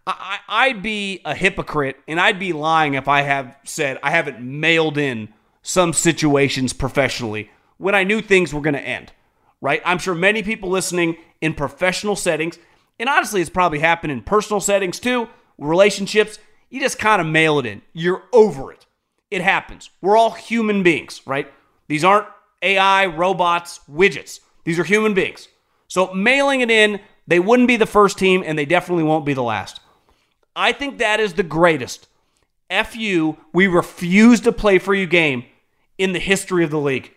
I, 0.07 0.73
would 0.73 0.83
be 0.83 1.21
a 1.25 1.35
hypocrite 1.35 1.97
and 2.07 2.21
I'd 2.21 2.39
be 2.39 2.53
lying 2.53 2.95
if 2.95 3.09
I 3.09 3.23
have 3.23 3.57
said 3.65 3.99
I 4.03 4.11
haven't 4.11 4.41
mailed 4.41 4.99
in 4.99 5.33
some 5.63 5.95
situations 5.95 6.75
professionally 6.75 7.51
when 7.79 7.95
I 7.95 8.05
knew 8.05 8.21
things 8.21 8.53
were 8.53 8.61
going 8.61 8.75
to 8.75 8.81
end, 8.81 9.13
right? 9.61 9.81
I'm 9.85 9.99
sure 9.99 10.15
many 10.15 10.43
people 10.43 10.69
listening 10.69 11.17
in 11.41 11.55
professional 11.55 12.17
settings, 12.17 12.59
and 12.99 13.09
honestly, 13.09 13.41
it's 13.41 13.51
probably 13.51 13.79
happened 13.79 14.13
in 14.13 14.23
personal 14.23 14.61
settings 14.61 15.01
too, 15.01 15.29
relationships, 15.59 16.39
you 16.71 16.81
just 16.81 16.99
kind 16.99 17.21
of 17.21 17.27
mail 17.27 17.59
it 17.59 17.67
in. 17.67 17.83
You're 17.93 18.23
over 18.33 18.73
it. 18.73 18.87
It 19.31 19.43
happens. 19.43 19.91
We're 20.01 20.17
all 20.17 20.31
human 20.31 20.83
beings, 20.83 21.21
right? 21.27 21.53
These 21.89 22.05
aren't 22.05 22.29
AI, 22.63 23.07
robots, 23.07 23.81
widgets. 23.91 24.41
These 24.65 24.79
are 24.79 24.85
human 24.85 25.15
beings. 25.15 25.49
So 25.89 26.13
mailing 26.13 26.61
it 26.61 26.71
in, 26.71 27.01
they 27.27 27.41
wouldn't 27.41 27.69
be 27.69 27.77
the 27.77 27.87
first 27.87 28.19
team, 28.19 28.43
and 28.45 28.59
they 28.59 28.65
definitely 28.65 29.05
won't 29.05 29.27
be 29.27 29.35
the 29.35 29.43
last. 29.43 29.81
I 30.57 30.73
think 30.73 30.99
that 30.99 31.21
is 31.21 31.35
the 31.35 31.43
greatest. 31.43 32.09
F 32.71 32.97
you, 32.97 33.37
we 33.53 33.67
refuse 33.67 34.41
to 34.41 34.53
play 34.53 34.79
for 34.79 34.95
you 34.95 35.07
game 35.07 35.45
in 35.99 36.13
the 36.13 36.19
history 36.19 36.65
of 36.65 36.71
the 36.71 36.79
league. 36.79 37.13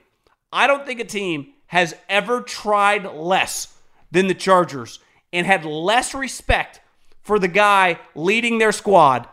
I 0.52 0.68
don't 0.68 0.86
think 0.86 1.00
a 1.00 1.06
team 1.06 1.54
has 1.68 1.96
ever 2.10 2.42
tried 2.42 3.06
less 3.06 3.78
than 4.12 4.28
the 4.28 4.34
Chargers 4.34 5.00
and 5.34 5.46
had 5.46 5.66
less 5.66 6.14
respect 6.14 6.80
for 7.28 7.38
the 7.38 7.48
guy 7.48 8.00
leading 8.16 8.58
their 8.58 8.72
squad 8.72 9.28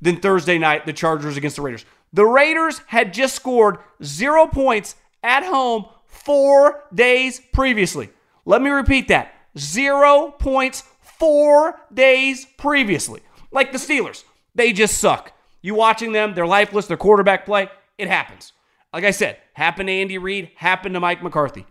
than 0.00 0.16
Thursday 0.16 0.58
night, 0.58 0.86
the 0.86 0.92
Chargers 0.92 1.36
against 1.36 1.56
the 1.56 1.62
Raiders. 1.62 1.84
The 2.12 2.26
Raiders 2.26 2.80
had 2.86 3.12
just 3.12 3.34
scored 3.34 3.78
zero 4.04 4.46
points 4.46 4.94
at 5.22 5.42
home 5.42 5.86
four 6.06 6.84
days 6.94 7.40
previously. 7.52 8.10
Let 8.44 8.62
me 8.62 8.70
repeat 8.70 9.08
that 9.08 9.34
zero 9.58 10.30
points 10.38 10.84
four 11.00 11.80
days 11.92 12.46
previously. 12.56 13.22
Like 13.50 13.72
the 13.72 13.78
Steelers, 13.78 14.24
they 14.54 14.72
just 14.72 14.98
suck. 14.98 15.32
You 15.60 15.74
watching 15.74 16.12
them, 16.12 16.34
they're 16.34 16.46
lifeless, 16.46 16.86
their 16.86 16.96
quarterback 16.96 17.44
play, 17.44 17.68
it 17.96 18.08
happens. 18.08 18.52
Like 18.92 19.04
I 19.04 19.10
said, 19.10 19.38
happened 19.54 19.88
to 19.88 19.92
Andy 19.92 20.18
Reid, 20.18 20.50
happened 20.54 20.94
to 20.94 21.00
Mike 21.00 21.22
McCarthy. 21.22 21.66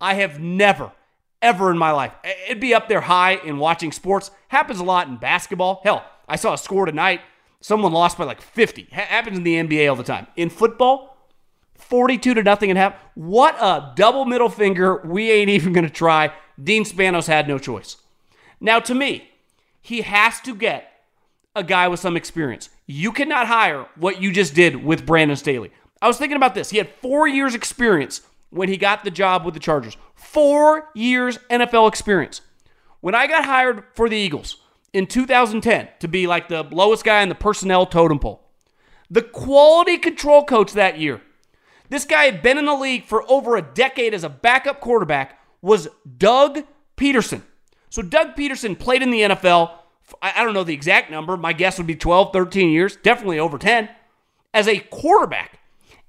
I 0.00 0.14
have 0.14 0.38
never, 0.38 0.92
ever 1.44 1.70
in 1.70 1.78
my 1.78 1.92
life, 1.92 2.12
it'd 2.46 2.58
be 2.58 2.74
up 2.74 2.88
there 2.88 3.02
high 3.02 3.34
in 3.34 3.58
watching 3.58 3.92
sports. 3.92 4.30
Happens 4.48 4.80
a 4.80 4.84
lot 4.84 5.06
in 5.06 5.16
basketball. 5.16 5.80
Hell, 5.84 6.04
I 6.26 6.36
saw 6.36 6.54
a 6.54 6.58
score 6.58 6.86
tonight. 6.86 7.20
Someone 7.60 7.92
lost 7.92 8.18
by 8.18 8.24
like 8.24 8.40
50. 8.40 8.88
happens 8.90 9.38
in 9.38 9.44
the 9.44 9.56
NBA 9.56 9.88
all 9.88 9.96
the 9.96 10.02
time. 10.02 10.26
In 10.36 10.50
football, 10.50 11.16
42 11.76 12.34
to 12.34 12.42
nothing 12.42 12.70
and 12.70 12.78
half. 12.78 12.94
What 13.14 13.56
a 13.60 13.92
double 13.94 14.24
middle 14.24 14.48
finger. 14.48 15.00
We 15.04 15.30
ain't 15.30 15.50
even 15.50 15.72
going 15.72 15.86
to 15.86 15.92
try. 15.92 16.32
Dean 16.62 16.84
Spanos 16.84 17.26
had 17.26 17.46
no 17.46 17.58
choice. 17.58 17.98
Now, 18.60 18.80
to 18.80 18.94
me, 18.94 19.28
he 19.80 20.00
has 20.00 20.40
to 20.42 20.54
get 20.54 20.90
a 21.54 21.62
guy 21.62 21.88
with 21.88 22.00
some 22.00 22.16
experience. 22.16 22.70
You 22.86 23.12
cannot 23.12 23.46
hire 23.46 23.86
what 23.96 24.20
you 24.20 24.32
just 24.32 24.54
did 24.54 24.82
with 24.82 25.06
Brandon 25.06 25.36
Staley. 25.36 25.70
I 26.00 26.08
was 26.08 26.16
thinking 26.16 26.36
about 26.36 26.54
this. 26.54 26.70
He 26.70 26.78
had 26.78 26.88
four 27.00 27.28
years' 27.28 27.54
experience 27.54 28.22
when 28.54 28.68
he 28.68 28.76
got 28.76 29.04
the 29.04 29.10
job 29.10 29.44
with 29.44 29.54
the 29.54 29.60
Chargers. 29.60 29.96
Four 30.14 30.88
years 30.94 31.38
NFL 31.50 31.88
experience. 31.88 32.40
When 33.00 33.14
I 33.14 33.26
got 33.26 33.44
hired 33.44 33.84
for 33.94 34.08
the 34.08 34.16
Eagles 34.16 34.58
in 34.92 35.06
2010 35.06 35.88
to 36.00 36.08
be 36.08 36.26
like 36.26 36.48
the 36.48 36.62
lowest 36.62 37.04
guy 37.04 37.22
in 37.22 37.28
the 37.28 37.34
personnel 37.34 37.86
totem 37.86 38.18
pole, 38.18 38.48
the 39.10 39.22
quality 39.22 39.98
control 39.98 40.44
coach 40.44 40.72
that 40.72 40.98
year, 40.98 41.20
this 41.90 42.04
guy 42.04 42.24
had 42.24 42.42
been 42.42 42.58
in 42.58 42.64
the 42.64 42.74
league 42.74 43.04
for 43.04 43.30
over 43.30 43.56
a 43.56 43.62
decade 43.62 44.14
as 44.14 44.24
a 44.24 44.28
backup 44.28 44.80
quarterback, 44.80 45.38
was 45.60 45.88
Doug 46.16 46.60
Pederson. 46.96 47.42
So 47.90 48.02
Doug 48.02 48.34
Pederson 48.34 48.78
played 48.78 49.02
in 49.02 49.10
the 49.10 49.20
NFL 49.20 49.70
I 50.20 50.44
don't 50.44 50.54
know 50.54 50.64
the 50.64 50.74
exact 50.74 51.10
number. 51.10 51.36
My 51.36 51.52
guess 51.52 51.78
would 51.78 51.86
be 51.86 51.96
12, 51.96 52.32
13 52.32 52.70
years, 52.70 52.96
definitely 52.96 53.38
over 53.38 53.58
10, 53.58 53.88
as 54.52 54.68
a 54.68 54.78
quarterback. 54.78 55.60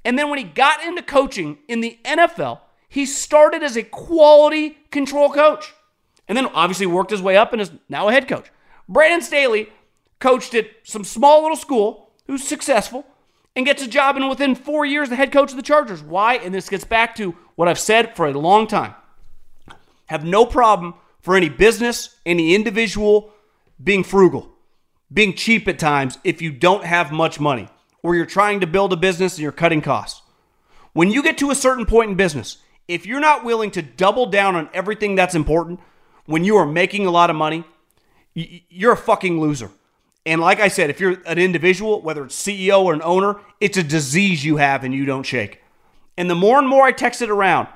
And 0.05 0.19
then 0.19 0.29
when 0.29 0.37
he 0.37 0.45
got 0.45 0.83
into 0.83 1.01
coaching 1.01 1.57
in 1.67 1.81
the 1.81 1.97
NFL, 2.05 2.59
he 2.87 3.07
started 3.07 3.63
as 3.63 3.75
a 3.75 3.81
quality 3.81 4.77
control 4.91 5.31
coach. 5.31 5.73
And 6.27 6.37
then 6.37 6.45
obviously 6.47 6.85
worked 6.85 7.11
his 7.11 7.23
way 7.23 7.35
up 7.35 7.51
and 7.51 7.61
is 7.61 7.71
now 7.89 8.07
a 8.07 8.11
head 8.11 8.27
coach. 8.27 8.51
Brandon 8.87 9.21
Staley 9.21 9.67
coached 10.19 10.53
at 10.53 10.67
some 10.83 11.03
small 11.03 11.41
little 11.41 11.57
school 11.57 12.11
who's 12.27 12.47
successful 12.47 13.05
and 13.55 13.65
gets 13.65 13.81
a 13.81 13.87
job 13.87 14.15
and 14.15 14.29
within 14.29 14.53
four 14.53 14.85
years 14.85 15.09
the 15.09 15.15
head 15.15 15.31
coach 15.31 15.49
of 15.49 15.57
the 15.57 15.63
Chargers. 15.63 16.03
Why? 16.03 16.35
And 16.35 16.53
this 16.53 16.69
gets 16.69 16.83
back 16.83 17.15
to 17.15 17.35
what 17.55 17.67
I've 17.67 17.79
said 17.79 18.15
for 18.15 18.27
a 18.27 18.33
long 18.33 18.67
time. 18.67 18.93
Have 20.07 20.23
no 20.23 20.45
problem 20.45 20.93
for 21.19 21.35
any 21.35 21.49
business, 21.49 22.15
any 22.25 22.53
individual 22.53 23.31
being 23.83 24.03
frugal, 24.03 24.51
being 25.11 25.33
cheap 25.33 25.67
at 25.67 25.79
times 25.79 26.19
if 26.23 26.41
you 26.41 26.51
don't 26.51 26.85
have 26.85 27.11
much 27.11 27.39
money 27.39 27.69
or 28.05 28.15
you're 28.15 28.25
trying 28.25 28.59
to 28.59 28.67
build 28.67 28.93
a 28.93 28.95
business 28.95 29.33
and 29.33 29.43
you're 29.43 29.51
cutting 29.51 29.81
costs. 29.81 30.21
When 30.93 31.09
you 31.09 31.23
get 31.23 31.37
to 31.39 31.51
a 31.51 31.55
certain 31.55 31.85
point 31.85 32.11
in 32.11 32.15
business, 32.15 32.57
if 32.87 33.05
you're 33.05 33.19
not 33.19 33.43
willing 33.43 33.71
to 33.71 33.81
double 33.81 34.27
down 34.27 34.55
on 34.55 34.69
everything 34.73 35.15
that's 35.15 35.35
important 35.35 35.79
when 36.25 36.43
you 36.43 36.55
are 36.55 36.65
making 36.65 37.05
a 37.05 37.11
lot 37.11 37.29
of 37.29 37.35
money, 37.35 37.65
you're 38.33 38.93
a 38.93 38.97
fucking 38.97 39.41
loser. 39.41 39.71
And 40.25 40.39
like 40.39 40.59
I 40.59 40.67
said, 40.67 40.89
if 40.89 40.99
you're 40.99 41.17
an 41.25 41.39
individual, 41.39 42.01
whether 42.01 42.25
it's 42.25 42.41
CEO 42.41 42.83
or 42.83 42.93
an 42.93 43.01
owner, 43.01 43.39
it's 43.59 43.77
a 43.77 43.83
disease 43.83 44.45
you 44.45 44.57
have 44.57 44.83
and 44.83 44.93
you 44.93 45.05
don't 45.05 45.23
shake. 45.23 45.61
And 46.17 46.29
the 46.29 46.35
more 46.35 46.59
and 46.59 46.67
more 46.67 46.85
I 46.85 46.91
text 46.91 47.21
it 47.21 47.29
around, 47.29 47.67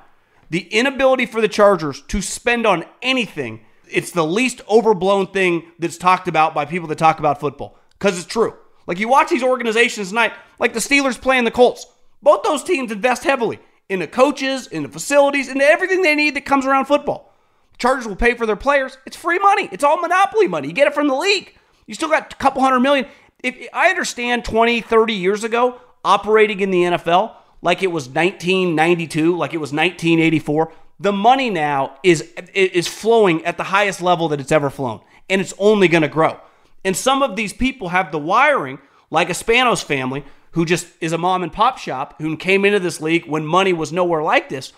the 0.48 0.66
inability 0.68 1.26
for 1.26 1.40
the 1.40 1.48
Chargers 1.48 2.02
to 2.02 2.22
spend 2.22 2.66
on 2.66 2.84
anything 3.02 3.60
it's 3.90 4.12
the 4.12 4.24
least 4.24 4.60
overblown 4.68 5.26
thing 5.26 5.64
that's 5.78 5.98
talked 5.98 6.28
about 6.28 6.54
by 6.54 6.64
people 6.64 6.88
that 6.88 6.98
talk 6.98 7.18
about 7.18 7.40
football 7.40 7.76
because 7.98 8.16
it's 8.16 8.26
true. 8.26 8.54
Like 8.90 8.98
you 8.98 9.08
watch 9.08 9.30
these 9.30 9.44
organizations 9.44 10.08
tonight, 10.08 10.32
like 10.58 10.72
the 10.72 10.80
Steelers 10.80 11.18
playing 11.18 11.44
the 11.44 11.52
Colts. 11.52 11.86
Both 12.24 12.42
those 12.42 12.64
teams 12.64 12.90
invest 12.90 13.22
heavily 13.22 13.60
in 13.88 14.00
the 14.00 14.08
coaches, 14.08 14.66
in 14.66 14.82
the 14.82 14.88
facilities, 14.88 15.48
in 15.48 15.60
everything 15.60 16.02
they 16.02 16.16
need 16.16 16.34
that 16.34 16.44
comes 16.44 16.66
around 16.66 16.86
football. 16.86 17.32
Chargers 17.78 18.08
will 18.08 18.16
pay 18.16 18.34
for 18.34 18.46
their 18.46 18.56
players. 18.56 18.98
It's 19.06 19.16
free 19.16 19.38
money. 19.38 19.68
It's 19.70 19.84
all 19.84 20.00
monopoly 20.00 20.48
money. 20.48 20.66
You 20.66 20.74
get 20.74 20.88
it 20.88 20.94
from 20.94 21.06
the 21.06 21.14
league. 21.14 21.54
You 21.86 21.94
still 21.94 22.08
got 22.08 22.32
a 22.32 22.36
couple 22.38 22.62
hundred 22.62 22.80
million. 22.80 23.06
If 23.44 23.68
I 23.72 23.90
understand 23.90 24.44
20, 24.44 24.80
30 24.80 25.12
years 25.12 25.44
ago 25.44 25.80
operating 26.04 26.58
in 26.58 26.72
the 26.72 26.82
NFL 26.82 27.36
like 27.62 27.84
it 27.84 27.92
was 27.92 28.08
1992, 28.08 29.36
like 29.36 29.54
it 29.54 29.58
was 29.58 29.70
1984, 29.70 30.72
the 30.98 31.12
money 31.12 31.48
now 31.48 31.96
is 32.02 32.28
is 32.54 32.88
flowing 32.88 33.44
at 33.44 33.56
the 33.56 33.62
highest 33.62 34.02
level 34.02 34.26
that 34.30 34.40
it's 34.40 34.50
ever 34.50 34.68
flown, 34.68 35.00
and 35.28 35.40
it's 35.40 35.54
only 35.60 35.86
going 35.86 36.02
to 36.02 36.08
grow. 36.08 36.40
And 36.84 36.96
some 36.96 37.22
of 37.22 37.36
these 37.36 37.52
people 37.52 37.90
have 37.90 38.10
the 38.10 38.18
wiring, 38.18 38.78
like 39.10 39.30
a 39.30 39.34
Spanos 39.34 39.84
family, 39.84 40.24
who 40.52 40.64
just 40.64 40.86
is 41.00 41.12
a 41.12 41.18
mom 41.18 41.42
and 41.42 41.52
pop 41.52 41.78
shop, 41.78 42.14
who 42.20 42.36
came 42.36 42.64
into 42.64 42.80
this 42.80 43.00
league 43.00 43.26
when 43.26 43.44
money 43.46 43.72
was 43.72 43.92
nowhere 43.92 44.22
like 44.22 44.48
this, 44.48 44.72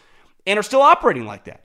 and 0.47 0.59
are 0.59 0.62
still 0.62 0.82
operating 0.82 1.25
like 1.26 1.44
that. 1.44 1.64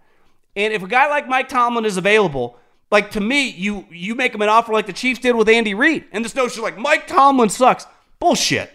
And 0.56 0.74
if 0.74 0.84
a 0.84 0.88
guy 0.88 1.10
like 1.10 1.28
Mike 1.28 1.50
Tomlin 1.50 1.86
is 1.86 1.98
available, 1.98 2.58
Like 2.90 3.12
to 3.12 3.20
me, 3.20 3.50
you 3.50 3.86
you 3.92 4.16
make 4.16 4.34
him 4.34 4.42
an 4.42 4.50
offer 4.50 4.72
like 4.72 4.86
the 4.86 4.94
Chiefs 4.94 5.20
did 5.20 5.36
with 5.36 5.50
Andy 5.50 5.74
Reid, 5.74 6.06
and 6.12 6.24
this 6.24 6.36
notion 6.36 6.64
like 6.64 6.78
Mike 6.78 7.08
Tomlin 7.08 7.50
sucks. 7.50 7.86
Bullshit. 8.20 8.72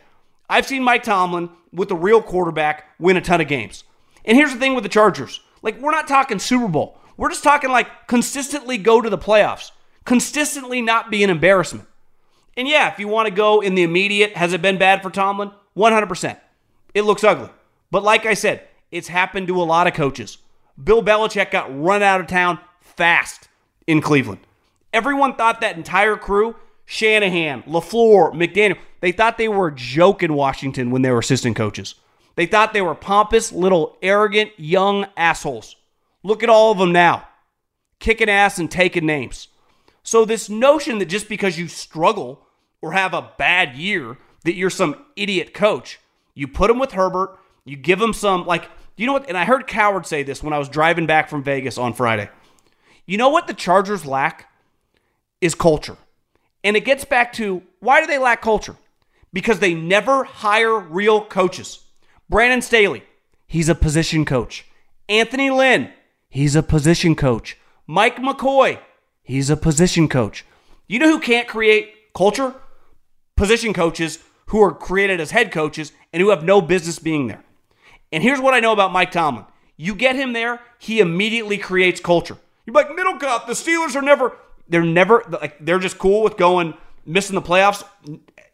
I've 0.48 0.66
seen 0.66 0.82
Mike 0.82 1.02
Tomlin 1.02 1.48
with 1.72 1.90
a 1.90 1.94
real 1.94 2.20
quarterback 2.20 2.84
win 2.98 3.16
a 3.16 3.20
ton 3.20 3.40
of 3.40 3.48
games. 3.48 3.84
And 4.24 4.36
here's 4.36 4.52
the 4.52 4.58
thing 4.58 4.74
with 4.74 4.84
the 4.84 4.90
Chargers. 4.90 5.40
Like 5.62 5.80
we're 5.80 5.92
not 5.92 6.08
talking 6.08 6.38
Super 6.38 6.68
Bowl. 6.68 6.98
We're 7.16 7.30
just 7.30 7.42
talking 7.42 7.70
like 7.70 8.06
consistently 8.06 8.76
go 8.76 9.00
to 9.00 9.08
the 9.08 9.18
playoffs. 9.18 9.70
Consistently 10.04 10.82
not 10.82 11.10
be 11.10 11.22
an 11.22 11.30
embarrassment. 11.30 11.86
And 12.56 12.68
yeah, 12.68 12.92
if 12.92 12.98
you 12.98 13.08
want 13.08 13.28
to 13.28 13.34
go 13.34 13.60
in 13.60 13.74
the 13.74 13.82
immediate, 13.82 14.36
has 14.36 14.52
it 14.52 14.62
been 14.62 14.78
bad 14.78 15.02
for 15.02 15.10
Tomlin? 15.10 15.52
100%. 15.76 16.38
It 16.94 17.02
looks 17.02 17.24
ugly. 17.24 17.48
But 17.90 18.02
like 18.02 18.26
I 18.26 18.34
said, 18.34 18.68
it's 18.90 19.08
happened 19.08 19.46
to 19.48 19.60
a 19.60 19.64
lot 19.64 19.86
of 19.86 19.94
coaches. 19.94 20.38
Bill 20.82 21.02
Belichick 21.02 21.50
got 21.50 21.74
run 21.82 22.02
out 22.02 22.20
of 22.20 22.26
town 22.26 22.58
fast 22.80 23.48
in 23.86 24.00
Cleveland. 24.00 24.40
Everyone 24.92 25.34
thought 25.34 25.60
that 25.60 25.76
entire 25.76 26.16
crew, 26.16 26.56
Shanahan, 26.84 27.62
LaFleur, 27.62 28.32
McDaniel, 28.34 28.78
they 29.00 29.12
thought 29.12 29.38
they 29.38 29.48
were 29.48 29.68
a 29.68 29.74
joke 29.74 30.22
in 30.22 30.34
Washington 30.34 30.90
when 30.90 31.02
they 31.02 31.10
were 31.10 31.20
assistant 31.20 31.56
coaches. 31.56 31.94
They 32.34 32.46
thought 32.46 32.72
they 32.72 32.82
were 32.82 32.94
pompous, 32.94 33.52
little, 33.52 33.96
arrogant, 34.02 34.52
young 34.56 35.06
assholes. 35.16 35.76
Look 36.22 36.42
at 36.42 36.48
all 36.48 36.72
of 36.72 36.78
them 36.78 36.92
now, 36.92 37.26
kicking 37.98 38.30
ass 38.30 38.58
and 38.58 38.70
taking 38.70 39.06
names. 39.06 39.48
So, 40.02 40.24
this 40.24 40.48
notion 40.48 40.98
that 40.98 41.06
just 41.06 41.28
because 41.28 41.58
you 41.58 41.68
struggle 41.68 42.46
or 42.80 42.92
have 42.92 43.14
a 43.14 43.30
bad 43.38 43.76
year, 43.76 44.18
that 44.44 44.54
you're 44.54 44.70
some 44.70 45.04
idiot 45.16 45.54
coach, 45.54 46.00
you 46.34 46.48
put 46.48 46.68
them 46.68 46.78
with 46.78 46.92
Herbert, 46.92 47.38
you 47.64 47.76
give 47.76 47.98
them 47.98 48.12
some, 48.12 48.44
like, 48.46 48.68
you 48.96 49.06
know 49.06 49.12
what? 49.12 49.28
And 49.28 49.38
I 49.38 49.44
heard 49.44 49.66
Cowherd 49.66 50.06
say 50.06 50.22
this 50.22 50.42
when 50.42 50.52
I 50.52 50.58
was 50.58 50.68
driving 50.68 51.06
back 51.06 51.28
from 51.28 51.42
Vegas 51.42 51.78
on 51.78 51.94
Friday. 51.94 52.28
You 53.06 53.18
know 53.18 53.28
what 53.28 53.46
the 53.46 53.54
Chargers 53.54 54.04
lack? 54.06 54.48
Is 55.40 55.54
culture. 55.54 55.96
And 56.62 56.76
it 56.76 56.84
gets 56.84 57.04
back 57.04 57.32
to 57.34 57.62
why 57.80 58.00
do 58.00 58.06
they 58.06 58.18
lack 58.18 58.42
culture? 58.42 58.76
Because 59.32 59.58
they 59.58 59.74
never 59.74 60.24
hire 60.24 60.78
real 60.78 61.24
coaches. 61.24 61.84
Brandon 62.28 62.62
Staley, 62.62 63.02
he's 63.46 63.68
a 63.68 63.74
position 63.74 64.24
coach. 64.24 64.66
Anthony 65.08 65.50
Lynn, 65.50 65.90
he's 66.28 66.54
a 66.54 66.62
position 66.62 67.16
coach. 67.16 67.58
Mike 67.86 68.16
McCoy, 68.16 68.78
he's 69.32 69.50
a 69.50 69.56
position 69.56 70.08
coach. 70.08 70.44
You 70.86 70.98
know 70.98 71.08
who 71.08 71.20
can't 71.20 71.48
create 71.48 72.12
culture? 72.14 72.54
Position 73.36 73.72
coaches 73.72 74.18
who 74.46 74.60
are 74.62 74.72
created 74.72 75.20
as 75.20 75.30
head 75.30 75.50
coaches 75.50 75.92
and 76.12 76.20
who 76.20 76.30
have 76.30 76.44
no 76.44 76.60
business 76.60 76.98
being 76.98 77.26
there. 77.26 77.42
And 78.12 78.22
here's 78.22 78.40
what 78.40 78.54
I 78.54 78.60
know 78.60 78.72
about 78.72 78.92
Mike 78.92 79.10
Tomlin 79.10 79.46
you 79.76 79.94
get 79.94 80.14
him 80.14 80.32
there, 80.32 80.60
he 80.78 81.00
immediately 81.00 81.58
creates 81.58 82.00
culture. 82.00 82.36
You're 82.66 82.74
like, 82.74 82.90
Middlekauff, 82.90 83.46
the 83.46 83.54
Steelers 83.54 83.96
are 83.96 84.02
never, 84.02 84.36
they're 84.68 84.84
never, 84.84 85.24
like, 85.28 85.56
they're 85.64 85.80
just 85.80 85.98
cool 85.98 86.22
with 86.22 86.36
going, 86.36 86.74
missing 87.04 87.34
the 87.34 87.42
playoffs 87.42 87.82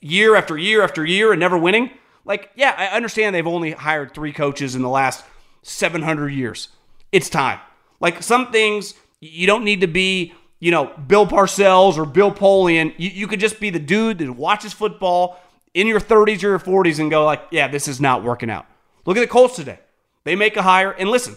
year 0.01 0.37
after 0.37 0.57
year 0.57 0.83
after 0.83 1.05
year 1.05 1.33
and 1.33 1.41
never 1.41 1.59
winning. 1.59 1.91
Like, 2.25 2.51
yeah, 2.55 2.75
I 2.79 2.87
understand 2.97 3.35
they've 3.35 3.47
only 3.47 3.73
hired 3.73 4.15
three 4.15 4.33
coaches 4.33 4.75
in 4.75 4.81
the 4.81 4.89
last 4.89 5.25
700 5.63 6.29
years. 6.29 6.69
It's 7.13 7.29
time. 7.29 7.61
Like, 8.01 8.23
some 8.23 8.51
things 8.51 8.95
you 9.21 9.47
don't 9.47 9.65
need 9.65 9.81
to 9.81 9.87
be, 9.87 10.33
you 10.61 10.71
know, 10.71 10.87
Bill 11.07 11.27
Parcells 11.27 11.97
or 11.97 12.05
Bill 12.05 12.33
Polian. 12.33 12.95
You, 12.97 13.11
you 13.11 13.27
could 13.27 13.41
just 13.41 13.61
be 13.61 13.71
the 13.71 13.79
dude 13.79 14.19
that 14.19 14.33
watches 14.33 14.73
football 14.73 15.41
in 15.75 15.87
your 15.87 16.01
30s 16.01 16.43
or 16.43 16.49
your 16.49 16.59
40s 16.59 16.99
and 16.99 17.11
go, 17.11 17.25
like, 17.25 17.43
yeah, 17.51 17.69
this 17.69 17.89
is 17.89 18.01
not 18.01 18.25
working 18.25 18.51
out. 18.51 18.67
Look 19.07 19.17
at 19.17 19.21
the 19.21 19.27
Colts 19.27 19.57
today. 19.57 19.79
They 20.25 20.35
make 20.37 20.57
a 20.57 20.63
hire. 20.63 20.91
And 20.91 21.11
listen, 21.11 21.37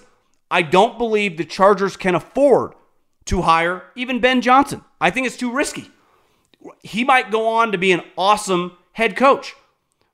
I 0.50 0.62
don't 0.64 0.98
believe 0.98 1.38
the 1.38 1.46
Chargers 1.46 1.96
can 1.96 2.16
afford 2.16 2.74
to 3.26 3.44
hire 3.44 3.84
even 3.96 4.20
Ben 4.20 4.42
Johnson. 4.42 4.84
I 5.00 5.10
think 5.10 5.28
it's 5.28 5.38
too 5.38 5.52
risky. 5.52 5.92
He 6.82 7.04
might 7.04 7.32
go 7.32 7.48
on 7.48 7.72
to 7.72 7.78
be 7.78 7.92
an 7.92 8.02
awesome 8.18 8.78
head 8.94 9.16
coach, 9.16 9.56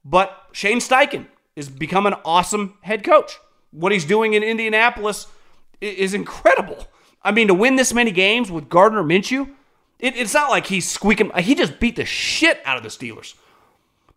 but 0.06 0.50
Shane 0.52 0.80
Steichen 0.80 1.28
is 1.56 1.70
become 1.70 2.06
an 2.06 2.14
awesome 2.24 2.78
head 2.82 3.04
coach. 3.04 3.40
What 3.72 3.92
he's 3.92 4.06
doing 4.06 4.34
in 4.34 4.44
Indianapolis 4.44 5.28
is 5.82 6.14
incredible. 6.14 6.88
I 7.28 7.32
mean, 7.32 7.50
to 7.50 7.54
win 7.54 7.76
this 7.76 7.94
many 7.94 8.12
games 8.12 8.50
with 8.50 8.70
Gardner 8.70 9.04
Minshew, 9.04 9.50
it, 10.00 10.16
it's 10.16 10.34
not 10.34 10.50
like 10.50 10.68
he's 10.68 10.90
squeaking. 10.90 11.30
He 11.38 11.56
just 11.56 11.78
beat 11.78 11.98
the 11.98 12.06
shit 12.06 12.62
out 12.64 12.78
of 12.78 12.84
the 12.84 12.90
Steelers. 12.90 13.34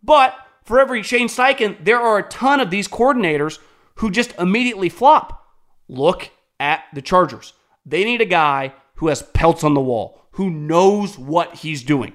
But 0.01 0.35
for 0.65 0.79
every 0.79 1.03
Shane 1.03 1.27
Steichen, 1.27 1.85
there 1.85 1.99
are 1.99 2.19
a 2.19 2.29
ton 2.29 2.61
of 2.61 2.71
these 2.71 2.87
coordinators 2.87 3.59
who 3.97 4.13
just 4.13 4.33
immediately 4.39 4.89
flop. 4.89 5.45
Look 5.89 6.31
at 6.61 6.85
the 6.95 7.03
Chargers. 7.03 7.53
They 7.85 8.05
need 8.05 8.21
a 8.21 8.27
guy 8.27 8.75
who 8.97 9.09
has 9.09 9.23
pelts 9.23 9.65
on 9.65 9.75
the 9.75 9.81
wall, 9.81 10.23
who 10.33 10.49
knows 10.49 11.19
what 11.19 11.57
he's 11.57 11.83
doing. 11.83 12.13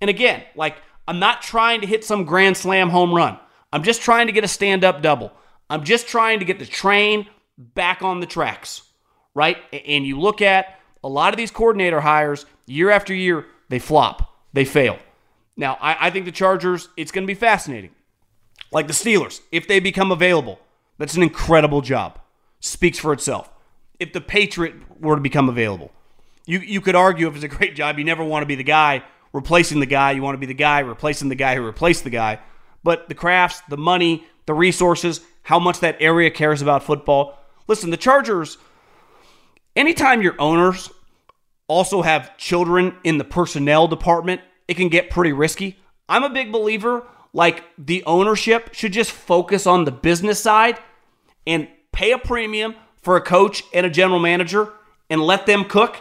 And 0.00 0.08
again, 0.08 0.44
like, 0.56 0.76
I'm 1.06 1.18
not 1.18 1.42
trying 1.42 1.82
to 1.82 1.86
hit 1.86 2.04
some 2.04 2.24
grand 2.24 2.56
slam 2.56 2.88
home 2.88 3.14
run. 3.14 3.38
I'm 3.70 3.82
just 3.82 4.00
trying 4.00 4.28
to 4.28 4.32
get 4.32 4.44
a 4.44 4.48
stand 4.48 4.82
up 4.82 5.02
double. 5.02 5.30
I'm 5.68 5.84
just 5.84 6.08
trying 6.08 6.38
to 6.38 6.46
get 6.46 6.58
the 6.58 6.64
train 6.64 7.28
back 7.58 8.00
on 8.00 8.20
the 8.20 8.26
tracks, 8.26 8.82
right? 9.38 9.56
And 9.72 10.04
you 10.04 10.18
look 10.18 10.42
at 10.42 10.80
a 11.04 11.08
lot 11.08 11.32
of 11.32 11.36
these 11.36 11.52
coordinator 11.52 12.00
hires 12.00 12.44
year 12.66 12.90
after 12.90 13.14
year, 13.14 13.46
they 13.68 13.78
flop, 13.78 14.34
they 14.52 14.64
fail. 14.64 14.98
Now, 15.56 15.78
I, 15.80 16.08
I 16.08 16.10
think 16.10 16.24
the 16.24 16.32
Chargers, 16.32 16.88
it's 16.96 17.12
going 17.12 17.22
to 17.22 17.26
be 17.26 17.38
fascinating. 17.38 17.90
Like 18.72 18.88
the 18.88 18.92
Steelers, 18.92 19.40
if 19.52 19.68
they 19.68 19.78
become 19.78 20.10
available, 20.10 20.58
that's 20.98 21.14
an 21.14 21.22
incredible 21.22 21.82
job. 21.82 22.18
Speaks 22.58 22.98
for 22.98 23.12
itself. 23.12 23.48
If 24.00 24.12
the 24.12 24.20
Patriot 24.20 24.74
were 25.00 25.14
to 25.14 25.22
become 25.22 25.48
available, 25.48 25.92
you, 26.44 26.58
you 26.58 26.80
could 26.80 26.96
argue 26.96 27.28
if 27.28 27.36
it's 27.36 27.44
a 27.44 27.48
great 27.48 27.76
job, 27.76 27.96
you 27.96 28.04
never 28.04 28.24
want 28.24 28.42
to 28.42 28.46
be 28.46 28.56
the 28.56 28.64
guy 28.64 29.04
replacing 29.32 29.78
the 29.78 29.86
guy. 29.86 30.10
You 30.10 30.22
want 30.22 30.34
to 30.34 30.40
be 30.40 30.46
the 30.46 30.54
guy 30.54 30.80
replacing 30.80 31.28
the 31.28 31.36
guy 31.36 31.54
who 31.54 31.62
replaced 31.62 32.02
the 32.02 32.10
guy. 32.10 32.40
But 32.82 33.08
the 33.08 33.14
Krafts, 33.14 33.62
the 33.68 33.76
money, 33.76 34.26
the 34.46 34.54
resources, 34.54 35.20
how 35.42 35.60
much 35.60 35.78
that 35.80 35.96
area 36.00 36.30
cares 36.30 36.60
about 36.60 36.82
football. 36.82 37.38
Listen, 37.68 37.90
the 37.90 37.96
Chargers, 37.96 38.58
anytime 39.78 40.20
your 40.20 40.34
owners 40.38 40.90
also 41.68 42.02
have 42.02 42.36
children 42.36 42.96
in 43.04 43.18
the 43.18 43.24
personnel 43.24 43.88
department 43.88 44.40
it 44.68 44.76
can 44.76 44.90
get 44.90 45.08
pretty 45.08 45.32
risky. 45.32 45.78
I'm 46.08 46.22
a 46.22 46.28
big 46.30 46.52
believer 46.52 47.06
like 47.32 47.64
the 47.78 48.04
ownership 48.04 48.74
should 48.74 48.92
just 48.92 49.10
focus 49.10 49.66
on 49.66 49.84
the 49.84 49.90
business 49.90 50.40
side 50.40 50.78
and 51.46 51.68
pay 51.92 52.12
a 52.12 52.18
premium 52.18 52.74
for 53.00 53.16
a 53.16 53.20
coach 53.20 53.62
and 53.72 53.86
a 53.86 53.90
general 53.90 54.18
manager 54.18 54.72
and 55.08 55.22
let 55.22 55.46
them 55.46 55.64
cook 55.64 55.96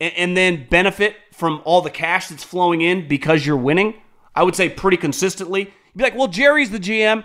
and, 0.00 0.12
and 0.16 0.36
then 0.36 0.66
benefit 0.68 1.16
from 1.32 1.62
all 1.64 1.82
the 1.82 1.90
cash 1.90 2.28
that's 2.28 2.44
flowing 2.44 2.80
in 2.80 3.06
because 3.06 3.46
you're 3.46 3.56
winning. 3.56 3.94
I 4.34 4.42
would 4.42 4.56
say 4.56 4.68
pretty 4.68 4.96
consistently. 4.96 5.60
You'd 5.60 5.96
be 5.96 6.04
like, 6.04 6.16
well, 6.16 6.28
Jerry's 6.28 6.70
the 6.70 6.78
GM. 6.78 7.24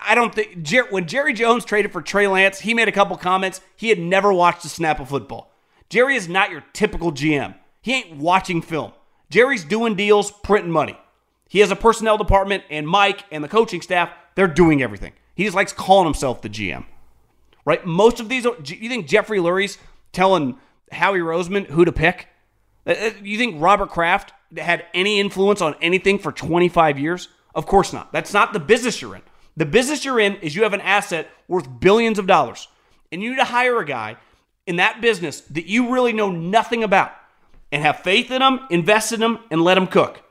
I 0.00 0.14
don't 0.14 0.34
think 0.34 0.62
Jer- 0.62 0.86
when 0.90 1.06
Jerry 1.06 1.32
Jones 1.32 1.64
traded 1.64 1.92
for 1.92 2.02
Trey 2.02 2.26
Lance, 2.26 2.60
he 2.60 2.74
made 2.74 2.88
a 2.88 2.92
couple 2.92 3.16
comments. 3.16 3.60
He 3.76 3.88
had 3.88 3.98
never 3.98 4.32
watched 4.32 4.64
a 4.64 4.68
snap 4.68 5.00
of 5.00 5.08
football. 5.08 5.52
Jerry 5.88 6.16
is 6.16 6.28
not 6.28 6.50
your 6.50 6.64
typical 6.72 7.12
GM. 7.12 7.54
He 7.80 7.94
ain't 7.94 8.16
watching 8.16 8.62
film. 8.62 8.92
Jerry's 9.30 9.64
doing 9.64 9.94
deals, 9.94 10.30
printing 10.30 10.70
money. 10.70 10.98
He 11.48 11.60
has 11.60 11.70
a 11.70 11.76
personnel 11.76 12.18
department, 12.18 12.64
and 12.70 12.88
Mike 12.88 13.24
and 13.30 13.42
the 13.42 13.48
coaching 13.48 13.80
staff, 13.80 14.10
they're 14.34 14.46
doing 14.48 14.82
everything. 14.82 15.12
He 15.34 15.44
just 15.44 15.54
likes 15.54 15.72
calling 15.72 16.06
himself 16.06 16.42
the 16.42 16.48
GM. 16.48 16.84
Right? 17.64 17.84
Most 17.84 18.20
of 18.20 18.28
these, 18.28 18.44
you 18.44 18.88
think 18.88 19.06
Jeffrey 19.06 19.38
Lurie's 19.38 19.78
telling 20.12 20.58
Howie 20.92 21.20
Roseman 21.20 21.66
who 21.66 21.84
to 21.84 21.92
pick? 21.92 22.28
Uh, 22.86 22.92
uh, 22.92 23.10
you 23.22 23.38
think 23.38 23.60
Robert 23.60 23.90
Kraft 23.90 24.32
had 24.56 24.86
any 24.94 25.20
influence 25.20 25.60
on 25.60 25.74
anything 25.80 26.18
for 26.18 26.32
25 26.32 26.98
years? 26.98 27.28
Of 27.54 27.66
course 27.66 27.92
not. 27.92 28.12
That's 28.12 28.32
not 28.32 28.52
the 28.52 28.60
business 28.60 29.00
you're 29.02 29.16
in. 29.16 29.22
The 29.56 29.66
business 29.66 30.04
you're 30.04 30.20
in 30.20 30.36
is 30.36 30.54
you 30.54 30.64
have 30.64 30.74
an 30.74 30.80
asset 30.80 31.30
worth 31.48 31.68
billions 31.80 32.18
of 32.18 32.26
dollars, 32.26 32.68
and 33.10 33.22
you 33.22 33.30
need 33.30 33.36
to 33.36 33.44
hire 33.44 33.78
a 33.78 33.86
guy 33.86 34.16
in 34.66 34.76
that 34.76 35.00
business 35.00 35.40
that 35.42 35.66
you 35.66 35.92
really 35.92 36.12
know 36.12 36.30
nothing 36.30 36.82
about 36.82 37.12
and 37.72 37.82
have 37.82 38.00
faith 38.00 38.30
in 38.30 38.40
them, 38.40 38.60
invest 38.70 39.12
in 39.12 39.20
them, 39.20 39.38
and 39.50 39.62
let 39.62 39.74
them 39.74 39.86
cook. 39.86 40.22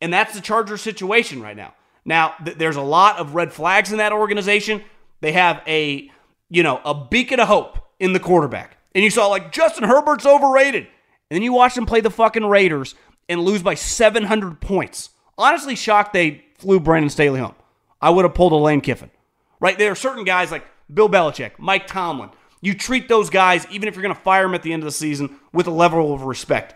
And 0.00 0.12
that's 0.12 0.34
the 0.34 0.40
Chargers 0.40 0.80
situation 0.80 1.42
right 1.42 1.56
now. 1.56 1.74
Now, 2.04 2.34
th- 2.44 2.56
there's 2.56 2.76
a 2.76 2.82
lot 2.82 3.18
of 3.18 3.34
red 3.34 3.52
flags 3.52 3.92
in 3.92 3.98
that 3.98 4.12
organization. 4.12 4.82
They 5.20 5.32
have 5.32 5.60
a, 5.66 6.10
you 6.48 6.62
know, 6.62 6.80
a 6.84 6.94
beacon 6.94 7.40
of 7.40 7.48
hope 7.48 7.78
in 7.98 8.12
the 8.12 8.20
quarterback. 8.20 8.76
And 8.94 9.04
you 9.04 9.10
saw 9.10 9.26
like 9.26 9.52
Justin 9.52 9.84
Herbert's 9.84 10.24
overrated. 10.24 10.86
And 11.30 11.36
then 11.36 11.42
you 11.42 11.52
watch 11.52 11.74
them 11.74 11.84
play 11.84 12.00
the 12.00 12.10
fucking 12.10 12.46
Raiders 12.46 12.94
and 13.28 13.42
lose 13.42 13.62
by 13.62 13.74
700 13.74 14.60
points. 14.60 15.10
Honestly, 15.36 15.76
shocked 15.76 16.12
they 16.12 16.44
flew 16.56 16.80
Brandon 16.80 17.10
Staley 17.10 17.40
home. 17.40 17.54
I 18.00 18.10
would 18.10 18.24
have 18.24 18.34
pulled 18.34 18.52
a 18.52 18.56
Lane 18.56 18.80
Kiffin. 18.80 19.10
Right? 19.60 19.78
There 19.78 19.90
are 19.90 19.96
certain 19.96 20.24
guys 20.24 20.50
like 20.50 20.64
Bill 20.92 21.08
Belichick, 21.08 21.52
Mike 21.58 21.86
Tomlin. 21.86 22.30
You 22.60 22.74
treat 22.74 23.08
those 23.08 23.30
guys, 23.30 23.66
even 23.70 23.88
if 23.88 23.94
you're 23.94 24.02
going 24.02 24.14
to 24.14 24.20
fire 24.20 24.42
them 24.42 24.54
at 24.54 24.62
the 24.62 24.72
end 24.72 24.82
of 24.82 24.86
the 24.86 24.92
season, 24.92 25.38
with 25.52 25.66
a 25.66 25.72
level 25.72 26.12
of 26.12 26.22
respect. 26.22 26.74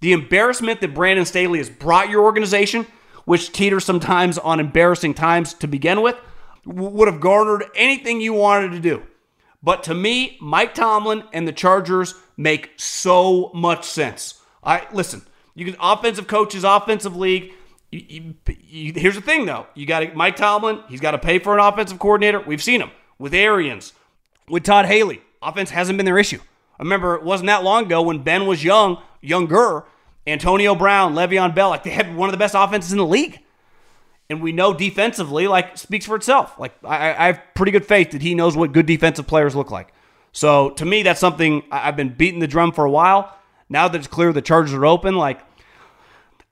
The 0.00 0.12
embarrassment 0.12 0.80
that 0.80 0.94
Brandon 0.94 1.24
Staley 1.24 1.58
has 1.58 1.70
brought 1.70 2.10
your 2.10 2.22
organization, 2.24 2.86
which 3.24 3.52
teeters 3.52 3.84
sometimes 3.84 4.36
on 4.36 4.60
embarrassing 4.60 5.14
times 5.14 5.54
to 5.54 5.66
begin 5.66 6.02
with, 6.02 6.16
would 6.64 7.08
have 7.08 7.20
garnered 7.20 7.64
anything 7.74 8.20
you 8.20 8.32
wanted 8.32 8.72
to 8.72 8.80
do. 8.80 9.02
But 9.62 9.84
to 9.84 9.94
me, 9.94 10.36
Mike 10.40 10.74
Tomlin 10.74 11.24
and 11.32 11.46
the 11.46 11.52
Chargers 11.52 12.14
make 12.36 12.72
so 12.76 13.50
much 13.54 13.84
sense. 13.84 14.40
I 14.62 14.86
listen. 14.92 15.22
You 15.54 15.64
can 15.64 15.76
offensive 15.80 16.26
coaches, 16.26 16.64
offensive 16.64 17.16
league. 17.16 17.52
You, 17.92 18.04
you, 18.08 18.34
you, 18.68 18.92
here's 18.96 19.14
the 19.14 19.20
thing, 19.20 19.46
though. 19.46 19.66
You 19.74 19.86
got 19.86 20.16
Mike 20.16 20.34
Tomlin. 20.36 20.82
He's 20.88 21.00
got 21.00 21.12
to 21.12 21.18
pay 21.18 21.38
for 21.38 21.56
an 21.56 21.60
offensive 21.60 21.98
coordinator. 21.98 22.40
We've 22.40 22.62
seen 22.62 22.80
him 22.80 22.90
with 23.18 23.34
Arians, 23.34 23.92
with 24.48 24.64
Todd 24.64 24.86
Haley. 24.86 25.20
Offense 25.42 25.70
hasn't 25.70 25.98
been 25.98 26.06
their 26.06 26.18
issue. 26.18 26.40
I 26.80 26.82
remember 26.82 27.14
it 27.14 27.22
wasn't 27.22 27.48
that 27.48 27.62
long 27.62 27.84
ago 27.84 28.02
when 28.02 28.22
Ben 28.22 28.46
was 28.46 28.64
young, 28.64 29.00
younger. 29.20 29.84
Antonio 30.26 30.74
Brown, 30.74 31.14
Le'Veon 31.14 31.54
Bell, 31.54 31.70
like 31.70 31.82
they 31.82 31.90
had 31.90 32.14
one 32.14 32.28
of 32.28 32.32
the 32.32 32.38
best 32.38 32.54
offenses 32.56 32.92
in 32.92 32.98
the 32.98 33.06
league. 33.06 33.40
And 34.30 34.40
we 34.40 34.52
know 34.52 34.72
defensively, 34.72 35.46
like 35.48 35.76
speaks 35.76 36.06
for 36.06 36.16
itself. 36.16 36.58
Like 36.58 36.72
I, 36.84 37.10
I 37.12 37.26
have 37.26 37.42
pretty 37.54 37.72
good 37.72 37.84
faith 37.84 38.12
that 38.12 38.22
he 38.22 38.34
knows 38.34 38.56
what 38.56 38.72
good 38.72 38.86
defensive 38.86 39.26
players 39.26 39.54
look 39.54 39.70
like. 39.70 39.92
So 40.30 40.70
to 40.70 40.84
me, 40.84 41.02
that's 41.02 41.20
something 41.20 41.62
I've 41.70 41.96
been 41.96 42.14
beating 42.14 42.40
the 42.40 42.46
drum 42.46 42.72
for 42.72 42.84
a 42.84 42.90
while. 42.90 43.36
Now 43.68 43.88
that 43.88 43.98
it's 43.98 44.06
clear 44.06 44.32
the 44.32 44.40
Chargers 44.40 44.72
are 44.74 44.86
open, 44.86 45.16
like 45.16 45.40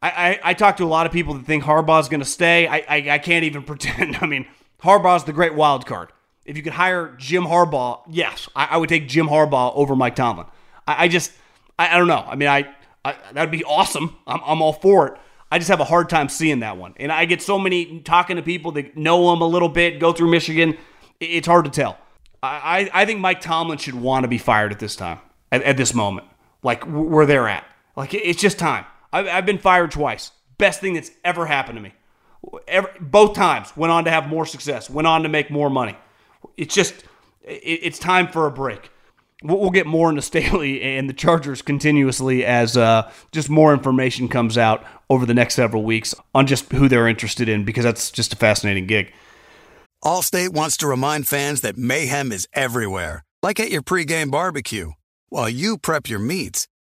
I, 0.02 0.08
I, 0.10 0.40
I 0.50 0.54
talk 0.54 0.78
to 0.78 0.84
a 0.84 0.86
lot 0.86 1.06
of 1.06 1.12
people 1.12 1.34
that 1.34 1.44
think 1.44 1.64
Harbaugh's 1.64 2.08
going 2.08 2.20
to 2.20 2.26
stay. 2.26 2.66
I, 2.66 2.84
I, 2.88 3.10
I 3.10 3.18
can't 3.18 3.44
even 3.44 3.62
pretend. 3.64 4.16
I 4.20 4.26
mean, 4.26 4.46
Harbaugh's 4.82 5.24
the 5.24 5.32
great 5.32 5.54
wild 5.54 5.86
card. 5.86 6.12
If 6.44 6.56
you 6.56 6.62
could 6.62 6.72
hire 6.72 7.14
Jim 7.18 7.44
Harbaugh, 7.44 8.00
yes, 8.08 8.48
I, 8.56 8.66
I 8.72 8.76
would 8.78 8.88
take 8.88 9.08
Jim 9.08 9.28
Harbaugh 9.28 9.72
over 9.74 9.94
Mike 9.94 10.16
Tomlin. 10.16 10.46
I, 10.86 11.04
I 11.04 11.08
just, 11.08 11.32
I, 11.78 11.94
I, 11.94 11.98
don't 11.98 12.08
know. 12.08 12.24
I 12.26 12.34
mean, 12.34 12.48
I, 12.48 12.68
I 13.04 13.14
that'd 13.32 13.50
be 13.50 13.62
awesome. 13.64 14.16
I'm, 14.26 14.40
I'm 14.44 14.62
all 14.62 14.72
for 14.72 15.08
it. 15.08 15.18
I 15.52 15.58
just 15.58 15.68
have 15.68 15.80
a 15.80 15.84
hard 15.84 16.08
time 16.08 16.28
seeing 16.28 16.60
that 16.60 16.76
one. 16.76 16.94
And 16.96 17.12
I 17.12 17.24
get 17.24 17.42
so 17.42 17.58
many 17.58 18.00
talking 18.00 18.36
to 18.36 18.42
people 18.42 18.72
that 18.72 18.96
know 18.96 19.32
him 19.32 19.42
a 19.42 19.46
little 19.46 19.68
bit, 19.68 19.98
go 19.98 20.12
through 20.12 20.30
Michigan. 20.30 20.78
It's 21.18 21.46
hard 21.46 21.64
to 21.66 21.70
tell. 21.70 21.98
I, 22.42 22.88
I 22.94 23.04
think 23.04 23.20
Mike 23.20 23.40
Tomlin 23.40 23.78
should 23.78 23.94
want 23.94 24.24
to 24.24 24.28
be 24.28 24.38
fired 24.38 24.72
at 24.72 24.78
this 24.78 24.96
time, 24.96 25.18
at, 25.52 25.62
at 25.62 25.76
this 25.76 25.92
moment, 25.92 26.26
like 26.62 26.84
where 26.84 27.26
they're 27.26 27.48
at. 27.48 27.64
Like 27.96 28.14
it's 28.14 28.40
just 28.40 28.58
time. 28.58 28.86
I've, 29.12 29.26
I've 29.26 29.46
been 29.46 29.58
fired 29.58 29.90
twice. 29.90 30.32
Best 30.58 30.80
thing 30.80 30.94
that's 30.94 31.10
ever 31.24 31.46
happened 31.46 31.76
to 31.76 31.82
me. 31.82 31.92
Every, 32.68 32.90
both 33.00 33.34
times 33.34 33.76
went 33.76 33.92
on 33.92 34.04
to 34.04 34.10
have 34.10 34.28
more 34.28 34.46
success, 34.46 34.88
went 34.88 35.06
on 35.06 35.22
to 35.22 35.28
make 35.28 35.50
more 35.50 35.70
money. 35.70 35.96
It's 36.56 36.74
just, 36.74 36.94
it, 37.42 37.80
it's 37.82 37.98
time 37.98 38.28
for 38.28 38.46
a 38.46 38.50
break. 38.50 38.90
We'll, 39.42 39.70
get 39.70 39.86
more 39.86 40.10
into 40.10 40.20
Staley 40.20 40.82
and 40.82 41.08
the 41.08 41.14
Chargers 41.14 41.62
continuously 41.62 42.44
as 42.44 42.76
uh, 42.76 43.10
just 43.32 43.48
more 43.48 43.72
information 43.72 44.28
comes 44.28 44.58
out 44.58 44.84
over 45.08 45.24
the 45.24 45.32
next 45.32 45.54
several 45.54 45.82
weeks 45.82 46.14
on 46.34 46.46
just 46.46 46.70
who 46.72 46.88
they're 46.88 47.08
interested 47.08 47.48
in 47.48 47.64
because 47.64 47.84
that's 47.84 48.10
just 48.10 48.34
a 48.34 48.36
fascinating 48.36 48.86
gig. 48.86 49.12
Allstate 50.04 50.50
wants 50.50 50.76
to 50.78 50.86
remind 50.86 51.26
fans 51.26 51.62
that 51.62 51.78
mayhem 51.78 52.32
is 52.32 52.48
everywhere, 52.52 53.24
like 53.42 53.58
at 53.60 53.70
your 53.70 53.82
pregame 53.82 54.30
barbecue. 54.30 54.92
While 55.30 55.48
you 55.48 55.78
prep 55.78 56.08
your 56.08 56.18
meats, 56.18 56.66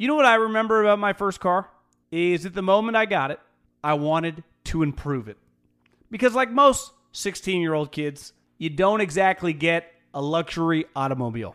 You 0.00 0.08
know 0.08 0.14
what 0.14 0.24
I 0.24 0.36
remember 0.36 0.80
about 0.82 0.98
my 0.98 1.12
first 1.12 1.40
car? 1.40 1.68
Is 2.10 2.46
at 2.46 2.54
the 2.54 2.62
moment 2.62 2.96
I 2.96 3.04
got 3.04 3.32
it, 3.32 3.38
I 3.84 3.92
wanted 3.92 4.42
to 4.64 4.82
improve 4.82 5.28
it. 5.28 5.36
Because, 6.10 6.34
like 6.34 6.50
most 6.50 6.92
16 7.12 7.60
year 7.60 7.74
old 7.74 7.92
kids, 7.92 8.32
you 8.56 8.70
don't 8.70 9.02
exactly 9.02 9.52
get 9.52 9.92
a 10.14 10.22
luxury 10.22 10.86
automobile. 10.96 11.54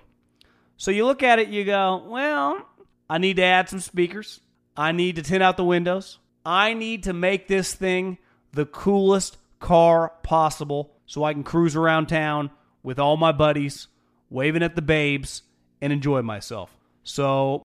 So 0.78 0.92
you 0.92 1.08
look 1.08 1.24
at 1.24 1.40
it, 1.40 1.48
you 1.48 1.64
go, 1.64 2.06
well, 2.06 2.64
I 3.10 3.18
need 3.18 3.38
to 3.38 3.42
add 3.42 3.68
some 3.68 3.80
speakers. 3.80 4.42
I 4.78 4.92
need 4.92 5.16
to 5.16 5.24
tint 5.24 5.42
out 5.42 5.58
the 5.58 5.64
windows. 5.64 6.20
I 6.46 6.76
need 6.76 7.02
to 7.06 7.14
make 7.14 7.48
this 7.48 7.74
thing 7.74 8.20
the 8.52 8.68
coolest 8.68 9.38
car 9.60 10.14
possible 10.22 10.94
so 11.08 11.24
I 11.24 11.34
can 11.34 11.44
cruise 11.44 11.76
around 11.76 12.10
town 12.10 12.52
with 12.84 13.00
all 13.00 13.18
my 13.18 13.32
buddies, 13.32 13.88
waving 14.30 14.62
at 14.62 14.76
the 14.76 14.84
babes, 14.84 15.42
and 15.82 15.92
enjoy 15.92 16.22
myself. 16.22 16.70
So, 17.04 17.65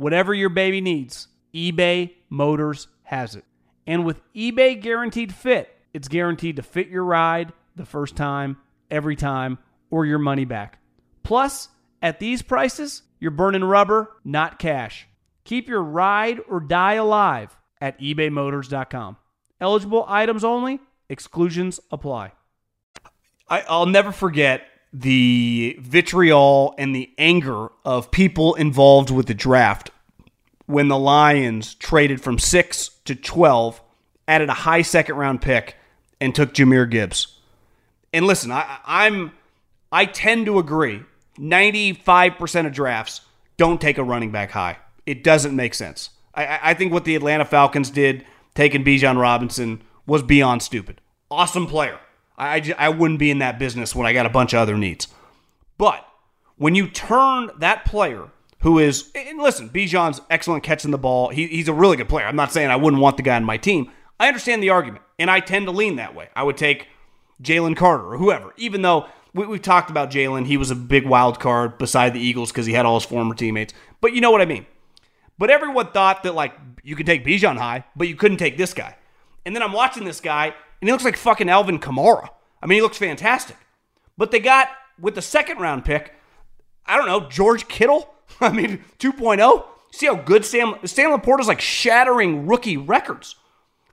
whatever 0.00 0.32
your 0.32 0.48
baby 0.48 0.80
needs, 0.80 1.28
eBay 1.54 2.14
Motors 2.30 2.88
has 3.02 3.36
it. 3.36 3.44
And 3.86 4.04
with 4.04 4.20
eBay 4.34 4.80
Guaranteed 4.80 5.34
Fit, 5.34 5.76
it's 5.92 6.08
guaranteed 6.08 6.56
to 6.56 6.62
fit 6.62 6.88
your 6.88 7.04
ride 7.04 7.52
the 7.76 7.84
first 7.84 8.16
time, 8.16 8.56
every 8.90 9.14
time, 9.14 9.58
or 9.90 10.06
your 10.06 10.18
money 10.18 10.44
back. 10.44 10.78
Plus, 11.22 11.68
at 12.00 12.18
these 12.18 12.40
prices, 12.40 13.02
you're 13.18 13.30
burning 13.30 13.64
rubber, 13.64 14.10
not 14.24 14.58
cash. 14.58 15.06
Keep 15.44 15.68
your 15.68 15.82
ride 15.82 16.40
or 16.48 16.60
die 16.60 16.94
alive 16.94 17.56
at 17.80 18.00
ebaymotors.com. 18.00 19.16
Eligible 19.60 20.06
items 20.08 20.44
only, 20.44 20.80
exclusions 21.08 21.78
apply. 21.90 22.32
I, 23.48 23.64
will 23.68 23.86
never 23.86 24.12
forget 24.12 24.62
the 24.92 25.76
vitriol 25.80 26.74
and 26.78 26.94
the 26.94 27.10
anger 27.18 27.68
of 27.84 28.10
people 28.10 28.54
involved 28.54 29.10
with 29.10 29.26
the 29.26 29.34
draft 29.34 29.89
when 30.70 30.88
the 30.88 30.98
Lions 30.98 31.74
traded 31.74 32.20
from 32.20 32.38
6 32.38 32.88
to 33.04 33.14
12, 33.14 33.80
added 34.28 34.48
a 34.48 34.54
high 34.54 34.82
second 34.82 35.16
round 35.16 35.42
pick, 35.42 35.76
and 36.20 36.34
took 36.34 36.54
Jahmyr 36.54 36.88
Gibbs. 36.88 37.38
And 38.12 38.26
listen, 38.26 38.50
I, 38.50 38.78
I'm 38.84 39.32
I 39.92 40.04
tend 40.04 40.46
to 40.46 40.58
agree. 40.58 41.02
95% 41.38 42.66
of 42.66 42.72
drafts 42.72 43.22
don't 43.56 43.80
take 43.80 43.98
a 43.98 44.04
running 44.04 44.30
back 44.30 44.50
high. 44.50 44.78
It 45.06 45.24
doesn't 45.24 45.56
make 45.56 45.74
sense. 45.74 46.10
I, 46.34 46.60
I 46.62 46.74
think 46.74 46.92
what 46.92 47.04
the 47.04 47.16
Atlanta 47.16 47.44
Falcons 47.44 47.90
did, 47.90 48.24
taking 48.54 48.84
Bijan 48.84 49.20
Robinson, 49.20 49.82
was 50.06 50.22
beyond 50.22 50.62
stupid. 50.62 51.00
Awesome 51.30 51.66
player. 51.66 51.98
I, 52.36 52.74
I 52.78 52.88
wouldn't 52.88 53.18
be 53.18 53.30
in 53.30 53.38
that 53.38 53.58
business 53.58 53.94
when 53.94 54.06
I 54.06 54.12
got 54.12 54.26
a 54.26 54.30
bunch 54.30 54.54
of 54.54 54.60
other 54.60 54.76
needs. 54.76 55.08
But 55.78 56.06
when 56.56 56.74
you 56.74 56.88
turn 56.88 57.50
that 57.58 57.84
player 57.84 58.28
who 58.60 58.78
is, 58.78 59.10
and 59.14 59.38
listen, 59.38 59.68
Bijan's 59.70 60.20
excellent 60.30 60.62
catching 60.62 60.90
the 60.90 60.98
ball. 60.98 61.28
He, 61.28 61.46
he's 61.46 61.68
a 61.68 61.72
really 61.72 61.96
good 61.96 62.08
player. 62.08 62.26
I'm 62.26 62.36
not 62.36 62.52
saying 62.52 62.70
I 62.70 62.76
wouldn't 62.76 63.02
want 63.02 63.16
the 63.16 63.22
guy 63.22 63.36
on 63.36 63.44
my 63.44 63.56
team. 63.56 63.90
I 64.18 64.28
understand 64.28 64.62
the 64.62 64.70
argument. 64.70 65.04
And 65.18 65.30
I 65.30 65.40
tend 65.40 65.66
to 65.66 65.72
lean 65.72 65.96
that 65.96 66.14
way. 66.14 66.28
I 66.34 66.42
would 66.42 66.56
take 66.56 66.88
Jalen 67.42 67.76
Carter 67.76 68.14
or 68.14 68.18
whoever, 68.18 68.52
even 68.56 68.82
though 68.82 69.06
we, 69.34 69.44
have 69.44 69.62
talked 69.62 69.90
about 69.90 70.10
Jalen. 70.10 70.46
He 70.46 70.56
was 70.56 70.70
a 70.70 70.74
big 70.74 71.06
wild 71.06 71.40
card 71.40 71.78
beside 71.78 72.14
the 72.14 72.20
Eagles 72.20 72.50
because 72.50 72.66
he 72.66 72.72
had 72.72 72.86
all 72.86 72.98
his 72.98 73.08
former 73.08 73.34
teammates. 73.34 73.72
But 74.00 74.12
you 74.12 74.20
know 74.20 74.30
what 74.30 74.40
I 74.40 74.46
mean. 74.46 74.66
But 75.38 75.50
everyone 75.50 75.92
thought 75.92 76.22
that, 76.24 76.34
like, 76.34 76.52
you 76.82 76.96
could 76.96 77.06
take 77.06 77.24
Bijan 77.24 77.56
high, 77.56 77.84
but 77.96 78.08
you 78.08 78.16
couldn't 78.16 78.36
take 78.36 78.58
this 78.58 78.74
guy. 78.74 78.96
And 79.46 79.56
then 79.56 79.62
I'm 79.62 79.72
watching 79.72 80.04
this 80.04 80.20
guy, 80.20 80.46
and 80.46 80.88
he 80.88 80.92
looks 80.92 81.04
like 81.04 81.16
fucking 81.16 81.48
Alvin 81.48 81.78
Kamara. 81.78 82.28
I 82.62 82.66
mean, 82.66 82.76
he 82.76 82.82
looks 82.82 82.98
fantastic. 82.98 83.56
But 84.18 84.32
they 84.32 84.40
got, 84.40 84.68
with 84.98 85.14
the 85.14 85.22
second 85.22 85.58
round 85.58 85.86
pick, 85.86 86.14
I 86.84 86.98
don't 86.98 87.06
know, 87.06 87.28
George 87.28 87.68
Kittle? 87.68 88.12
I 88.40 88.50
mean, 88.50 88.84
2.0? 88.98 89.64
See 89.92 90.06
how 90.06 90.14
good 90.14 90.44
Sam, 90.44 90.76
Sam 90.84 91.10
LaPorta's 91.10 91.48
like 91.48 91.60
shattering 91.60 92.46
rookie 92.46 92.76
records. 92.76 93.36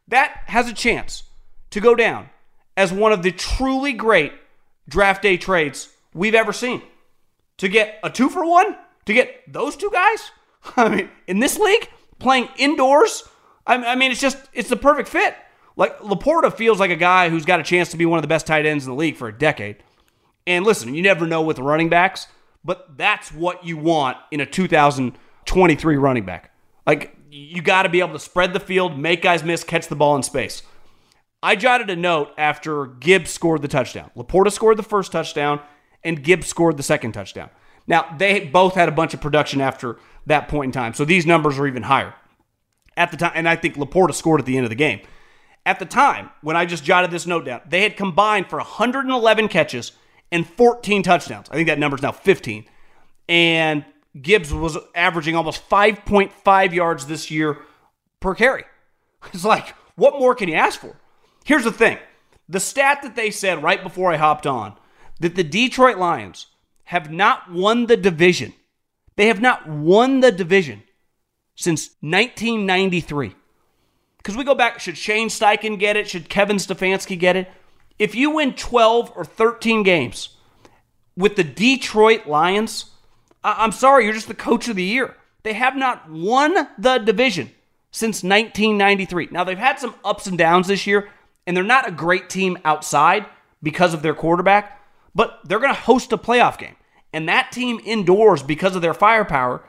That 0.08 0.44
has 0.46 0.70
a 0.70 0.74
chance 0.74 1.24
to 1.72 1.82
go 1.82 1.96
down 1.96 2.30
as 2.76 2.94
one 2.94 3.12
of 3.12 3.24
the 3.24 3.32
truly 3.32 3.94
great 3.94 4.32
draft 4.88 5.22
day 5.22 5.38
trades 5.38 5.90
we've 6.14 6.36
ever 6.36 6.54
seen. 6.54 6.82
To 7.58 7.68
get 7.68 8.00
a 8.04 8.10
two 8.10 8.30
for 8.30 8.46
one, 8.46 8.78
to 9.06 9.14
get 9.14 9.52
those 9.52 9.76
two 9.76 9.90
guys, 9.92 10.32
I 10.78 10.90
mean, 10.90 11.10
in 11.26 11.40
this 11.40 11.58
league, 11.58 11.90
playing 12.20 12.50
indoors, 12.58 13.24
I 13.66 13.96
mean, 13.96 14.12
it's 14.12 14.22
just, 14.22 14.38
it's 14.54 14.70
the 14.70 14.78
perfect 14.78 15.10
fit. 15.10 15.36
Like, 15.76 16.00
LaPorta 16.00 16.54
feels 16.54 16.80
like 16.80 16.90
a 16.90 16.96
guy 16.96 17.30
who's 17.30 17.46
got 17.46 17.60
a 17.60 17.64
chance 17.64 17.92
to 17.92 17.98
be 17.98 18.06
one 18.06 18.18
of 18.18 18.22
the 18.22 18.30
best 18.30 18.48
tight 18.48 18.66
ends 18.66 18.86
in 18.86 18.92
the 18.92 18.98
league 18.98 19.18
for 19.18 19.28
a 19.28 19.38
decade. 19.38 19.84
And 20.48 20.66
listen, 20.66 20.96
you 20.96 21.02
never 21.02 21.28
know 21.28 21.42
with 21.42 21.60
running 21.60 21.90
backs, 21.90 22.28
but 22.64 22.98
that's 22.98 23.32
what 23.32 23.66
you 23.66 23.78
want 23.78 24.18
in 24.32 24.42
a 24.42 24.46
2023 24.46 25.98
running 25.98 26.26
back. 26.26 26.52
Like, 26.86 27.16
you 27.30 27.62
got 27.62 27.84
to 27.84 27.90
be 27.90 28.00
able 28.00 28.14
to 28.14 28.20
spread 28.20 28.54
the 28.54 28.60
field, 28.60 28.98
make 28.98 29.22
guys 29.22 29.44
miss, 29.44 29.64
catch 29.64 29.88
the 29.88 29.96
ball 29.96 30.16
in 30.16 30.24
space. 30.24 30.64
I 31.44 31.56
jotted 31.56 31.90
a 31.90 31.96
note 31.96 32.32
after 32.38 32.86
Gibbs 32.86 33.32
scored 33.32 33.62
the 33.62 33.68
touchdown. 33.68 34.12
LaPorta 34.16 34.52
scored 34.52 34.78
the 34.78 34.84
first 34.84 35.12
touchdown, 35.12 35.62
and 36.04 36.24
Gibbs 36.24 36.48
scored 36.48 36.78
the 36.78 36.84
second 36.84 37.12
touchdown. 37.12 37.50
Now, 37.86 38.16
they 38.18 38.46
both 38.46 38.76
had 38.76 38.90
a 38.90 38.94
bunch 38.94 39.14
of 39.14 39.22
production 39.22 39.62
after 39.62 39.98
that 40.26 40.48
point 40.48 40.70
in 40.70 40.72
time, 40.72 40.94
so 40.94 41.06
these 41.06 41.26
numbers 41.26 41.60
are 41.60 41.68
even 41.68 41.84
higher. 41.84 42.14
At 42.96 43.12
the 43.12 43.18
time, 43.18 43.32
and 43.36 43.48
I 43.48 43.56
think 43.56 43.76
LaPorta 43.76 44.14
scored 44.14 44.40
at 44.42 44.46
the 44.46 44.58
end 44.58 44.66
of 44.66 44.70
the 44.70 44.76
game. 44.76 45.02
At 45.66 45.80
the 45.80 45.86
time, 45.86 46.32
when 46.42 46.56
I 46.56 46.66
just 46.66 46.84
jotted 46.84 47.12
this 47.12 47.28
note 47.28 47.46
down, 47.46 47.62
they 47.68 47.84
had 47.84 47.96
combined 47.96 48.50
for 48.50 48.58
111 48.58 49.48
catches 49.50 49.92
and 50.32 50.48
14 50.48 51.04
touchdowns. 51.04 51.50
I 51.50 51.56
think 51.56 51.68
that 51.68 51.80
number's 51.80 52.02
now 52.02 52.12
15. 52.12 52.66
And 53.30 53.86
Gibbs 54.22 54.54
was 54.54 54.78
averaging 54.96 55.36
almost 55.36 55.68
5.5 55.70 56.74
yards 56.74 57.06
this 57.06 57.32
year 57.32 57.60
per 58.20 58.36
carry. 58.36 58.64
It's 59.34 59.44
like, 59.44 59.74
what 59.96 60.20
more 60.20 60.36
can 60.36 60.48
you 60.48 60.56
ask 60.56 60.80
for? 60.80 60.96
Here's 61.44 61.64
the 61.64 61.72
thing 61.72 61.98
the 62.48 62.60
stat 62.60 63.02
that 63.04 63.16
they 63.16 63.32
said 63.32 63.64
right 63.64 63.82
before 63.82 64.12
I 64.12 64.18
hopped 64.18 64.48
on 64.48 64.76
that 65.20 65.36
the 65.36 65.44
Detroit 65.44 65.98
Lions 65.98 66.48
have 66.86 67.12
not 67.12 67.52
won 67.52 67.88
the 67.88 67.98
division. 67.98 68.54
They 69.16 69.28
have 69.28 69.42
not 69.42 69.68
won 69.68 70.20
the 70.20 70.32
division 70.32 70.84
since 71.56 71.90
1993. 72.02 73.36
Because 74.18 74.38
we 74.38 74.44
go 74.44 74.56
back, 74.56 74.80
should 74.80 74.98
Shane 74.98 75.30
Steichen 75.30 75.80
get 75.80 75.98
it? 75.98 76.08
Should 76.08 76.30
Kevin 76.30 76.58
Stefanski 76.58 77.18
get 77.18 77.36
it? 77.36 77.52
If 78.00 78.16
you 78.16 78.32
win 78.32 78.54
12 78.54 79.12
or 79.16 79.26
13 79.26 79.84
games 79.84 80.30
with 81.16 81.36
the 81.36 81.44
Detroit 81.44 82.28
Lions, 82.28 82.92
I- 83.44 83.64
am 83.64 83.72
sorry, 83.72 84.06
you're 84.06 84.14
just 84.14 84.28
the 84.28 84.34
coach 84.34 84.68
of 84.68 84.76
the 84.76 84.84
year. 84.84 85.16
They 85.44 85.54
have 85.54 85.76
not 85.76 86.10
won 86.10 86.68
the 86.78 86.98
division 86.98 87.52
since 87.92 88.24
1993. 88.24 89.30
Now, 89.32 89.44
they've 89.44 89.58
had 89.58 89.80
some 89.80 89.96
ups 90.04 90.28
and 90.28 90.38
downs 90.38 90.68
this 90.68 90.86
year 90.86 91.10
and 91.48 91.56
they're 91.56 91.64
not 91.64 91.88
a 91.88 91.92
great 91.92 92.30
team 92.30 92.58
outside 92.66 93.26
because 93.64 93.94
of 93.94 94.02
their 94.02 94.14
quarterback, 94.14 94.82
but 95.16 95.40
they're 95.46 95.60
going 95.60 95.74
to 95.74 95.80
host 95.80 96.12
a 96.12 96.18
playoff 96.18 96.60
game. 96.60 96.76
And 97.14 97.28
that 97.30 97.52
team 97.54 97.80
indoors, 97.84 98.44
because 98.44 98.76
of 98.76 98.82
their 98.82 98.94
firepower, 98.94 99.64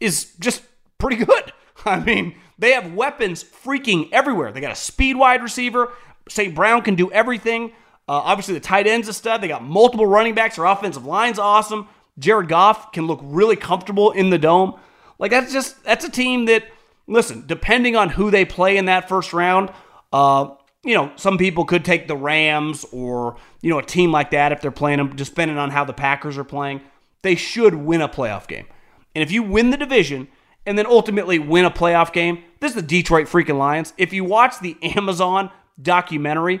is 0.00 0.32
just 0.40 0.62
pretty 0.96 1.22
good. 1.24 1.52
I 1.84 2.00
mean, 2.00 2.34
they 2.58 2.72
have 2.72 2.94
weapons 2.94 3.44
freaking 3.44 4.08
everywhere. 4.10 4.50
They 4.50 4.60
got 4.60 4.72
a 4.72 4.76
speed 4.76 5.16
wide 5.16 5.42
receiver. 5.42 5.92
St. 6.28 6.54
Brown 6.54 6.82
can 6.82 6.94
do 6.94 7.10
everything. 7.12 7.72
Uh, 8.08 8.22
obviously, 8.24 8.54
the 8.54 8.60
tight 8.60 8.86
end's 8.86 9.08
a 9.08 9.12
stud. 9.12 9.40
They 9.40 9.48
got 9.48 9.62
multiple 9.62 10.06
running 10.06 10.34
backs. 10.34 10.56
Their 10.56 10.64
offensive 10.64 11.04
line's 11.04 11.38
awesome. 11.38 11.88
Jared 12.18 12.48
Goff 12.48 12.92
can 12.92 13.06
look 13.06 13.20
really 13.22 13.56
comfortable 13.56 14.10
in 14.10 14.30
the 14.30 14.38
dome. 14.38 14.78
Like 15.18 15.30
that's 15.30 15.52
just 15.52 15.82
that's 15.84 16.04
a 16.04 16.10
team 16.10 16.46
that 16.46 16.64
listen, 17.06 17.44
depending 17.46 17.96
on 17.96 18.10
who 18.10 18.30
they 18.30 18.44
play 18.44 18.76
in 18.76 18.84
that 18.84 19.08
first 19.08 19.32
round, 19.32 19.70
uh, 20.12 20.54
you 20.84 20.94
know, 20.94 21.10
some 21.16 21.38
people 21.38 21.64
could 21.64 21.84
take 21.84 22.06
the 22.06 22.16
Rams 22.16 22.84
or, 22.92 23.36
you 23.62 23.70
know, 23.70 23.78
a 23.78 23.84
team 23.84 24.12
like 24.12 24.30
that 24.30 24.52
if 24.52 24.60
they're 24.60 24.70
playing 24.70 24.98
them, 24.98 25.16
depending 25.16 25.58
on 25.58 25.70
how 25.70 25.84
the 25.84 25.92
Packers 25.92 26.38
are 26.38 26.44
playing. 26.44 26.80
They 27.22 27.34
should 27.34 27.74
win 27.74 28.00
a 28.00 28.08
playoff 28.08 28.46
game. 28.46 28.66
And 29.14 29.22
if 29.22 29.32
you 29.32 29.42
win 29.42 29.70
the 29.70 29.76
division 29.76 30.28
and 30.64 30.78
then 30.78 30.86
ultimately 30.86 31.38
win 31.38 31.64
a 31.64 31.70
playoff 31.70 32.12
game, 32.12 32.44
this 32.60 32.70
is 32.70 32.76
the 32.76 32.82
Detroit 32.82 33.26
freaking 33.26 33.58
Lions. 33.58 33.92
If 33.98 34.12
you 34.12 34.24
watch 34.24 34.60
the 34.60 34.76
Amazon 34.96 35.50
documentary, 35.80 36.60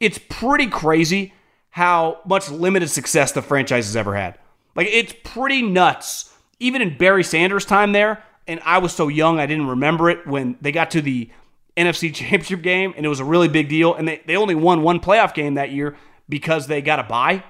it's 0.00 0.18
pretty 0.28 0.66
crazy 0.66 1.32
how 1.70 2.20
much 2.26 2.50
limited 2.50 2.88
success 2.88 3.32
the 3.32 3.42
franchise 3.42 3.86
has 3.86 3.96
ever 3.96 4.14
had. 4.14 4.38
Like, 4.74 4.88
it's 4.90 5.14
pretty 5.24 5.62
nuts. 5.62 6.34
Even 6.60 6.80
in 6.82 6.96
Barry 6.96 7.24
Sanders' 7.24 7.64
time 7.64 7.92
there, 7.92 8.22
and 8.46 8.60
I 8.64 8.78
was 8.78 8.92
so 8.92 9.08
young 9.08 9.40
I 9.40 9.46
didn't 9.46 9.66
remember 9.66 10.10
it 10.10 10.26
when 10.26 10.56
they 10.60 10.72
got 10.72 10.90
to 10.92 11.00
the 11.00 11.30
NFC 11.76 12.14
Championship 12.14 12.62
game, 12.62 12.94
and 12.96 13.04
it 13.04 13.08
was 13.08 13.20
a 13.20 13.24
really 13.24 13.48
big 13.48 13.68
deal. 13.68 13.94
And 13.94 14.06
they, 14.06 14.22
they 14.26 14.36
only 14.36 14.54
won 14.54 14.82
one 14.82 15.00
playoff 15.00 15.34
game 15.34 15.54
that 15.54 15.72
year 15.72 15.96
because 16.28 16.66
they 16.66 16.82
got 16.82 16.98
a 16.98 17.04
bye. 17.04 17.44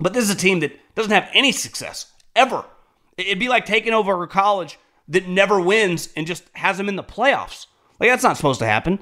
But 0.00 0.12
this 0.14 0.24
is 0.24 0.30
a 0.30 0.36
team 0.36 0.60
that 0.60 0.72
doesn't 0.94 1.12
have 1.12 1.28
any 1.34 1.52
success 1.52 2.12
ever. 2.34 2.64
It'd 3.16 3.38
be 3.38 3.48
like 3.48 3.66
taking 3.66 3.92
over 3.92 4.22
a 4.22 4.28
college 4.28 4.78
that 5.08 5.28
never 5.28 5.60
wins 5.60 6.08
and 6.16 6.26
just 6.26 6.44
has 6.54 6.76
them 6.76 6.88
in 6.88 6.96
the 6.96 7.02
playoffs. 7.02 7.66
Like, 7.98 8.08
that's 8.10 8.22
not 8.22 8.36
supposed 8.36 8.60
to 8.60 8.66
happen. 8.66 9.00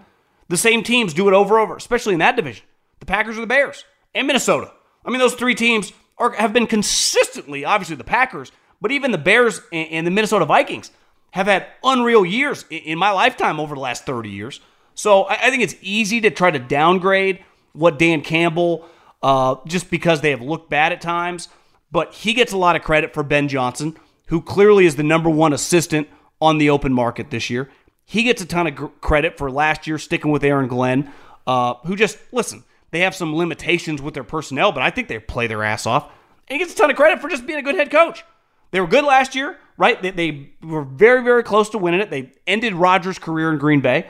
The 0.49 0.57
same 0.57 0.83
teams 0.83 1.15
do 1.15 1.29
it 1.29 1.35
over 1.35 1.59
and 1.59 1.65
over, 1.65 1.77
especially 1.77 2.15
in 2.15 2.21
that 2.21 2.37
division. 2.37 2.65
The 3.01 3.07
Packers 3.07 3.37
or 3.37 3.43
the 3.43 3.47
Bears 3.47 3.85
and 4.15 4.27
Minnesota. 4.27 4.73
I 5.05 5.11
mean, 5.11 5.19
those 5.19 5.35
three 5.35 5.55
teams 5.55 5.93
are, 6.19 6.33
have 6.33 6.53
been 6.53 6.67
consistently, 6.67 7.65
obviously, 7.65 7.97
the 7.97 8.05
Packers, 8.05 8.51
but 8.81 8.93
even 8.93 9.11
the 9.11 9.19
Bears 9.19 9.61
and, 9.73 9.89
and 9.91 10.07
the 10.07 10.11
Minnesota 10.11 10.45
Vikings 10.45 10.91
have 11.33 11.47
had 11.47 11.67
unreal 11.85 12.25
years 12.25 12.65
in 12.71 12.99
my 12.99 13.11
lifetime 13.11 13.61
over 13.61 13.75
the 13.75 13.81
last 13.81 14.07
30 14.07 14.31
years. 14.31 14.61
So 14.95 15.27
I 15.29 15.51
think 15.51 15.63
it's 15.63 15.77
easy 15.81 16.21
to 16.23 16.31
try 16.31 16.51
to 16.51 16.59
downgrade 16.59 17.45
what 17.73 17.99
Dan 17.99 18.23
Campbell, 18.23 18.85
uh, 19.23 19.57
just 19.67 19.91
because 19.91 20.21
they 20.21 20.31
have 20.31 20.41
looked 20.41 20.71
bad 20.71 20.93
at 20.93 21.01
times. 21.01 21.49
But 21.93 22.13
he 22.15 22.35
gets 22.35 22.53
a 22.53 22.57
lot 22.57 22.77
of 22.77 22.83
credit 22.83 23.15
for 23.15 23.23
Ben 23.23 23.49
Johnson, 23.49 23.97
who 24.27 24.43
clearly 24.43 24.87
is 24.87 24.97
the 24.97 25.03
number 25.03 25.31
one 25.31 25.53
assistant 25.53 26.09
on 26.41 26.59
the 26.59 26.71
open 26.71 26.93
market 26.93 27.31
this 27.31 27.49
year. 27.49 27.71
He 28.09 28.23
gets 28.23 28.43
a 28.43 28.47
ton 28.47 28.67
of 28.67 29.01
credit 29.01 29.39
for 29.39 29.51
last 29.51 29.87
year 29.87 29.99
sticking 29.99 30.31
with 30.31 30.43
Aaron 30.43 30.67
Glenn, 30.67 31.13
uh, 31.47 31.75
who 31.85 31.95
just, 31.95 32.19
listen, 32.33 32.65
they 32.91 33.01
have 33.01 33.15
some 33.15 33.37
limitations 33.37 34.03
with 34.03 34.15
their 34.15 34.25
personnel, 34.25 34.73
but 34.73 34.83
I 34.83 34.91
think 34.91 35.09
they 35.09 35.19
play 35.19 35.47
their 35.47 35.63
ass 35.63 35.87
off. 35.87 36.11
And 36.49 36.59
he 36.59 36.59
gets 36.59 36.73
a 36.73 36.77
ton 36.77 36.91
of 36.91 36.97
credit 36.97 37.21
for 37.21 37.29
just 37.29 37.47
being 37.47 37.59
a 37.59 37.63
good 37.63 37.75
head 37.75 37.91
coach. 37.91 38.25
They 38.71 38.81
were 38.81 38.87
good 38.87 39.05
last 39.05 39.35
year 39.35 39.59
right? 39.79 40.03
They, 40.03 40.11
they 40.11 40.51
were 40.63 40.83
very, 40.83 41.23
very 41.23 41.43
close 41.43 41.71
to 41.71 41.79
winning 41.79 42.01
it. 42.01 42.11
They 42.11 42.33
ended 42.47 42.75
Rodgers' 42.75 43.19
career 43.19 43.51
in 43.51 43.59
Green 43.59 43.81
Bay, 43.81 44.09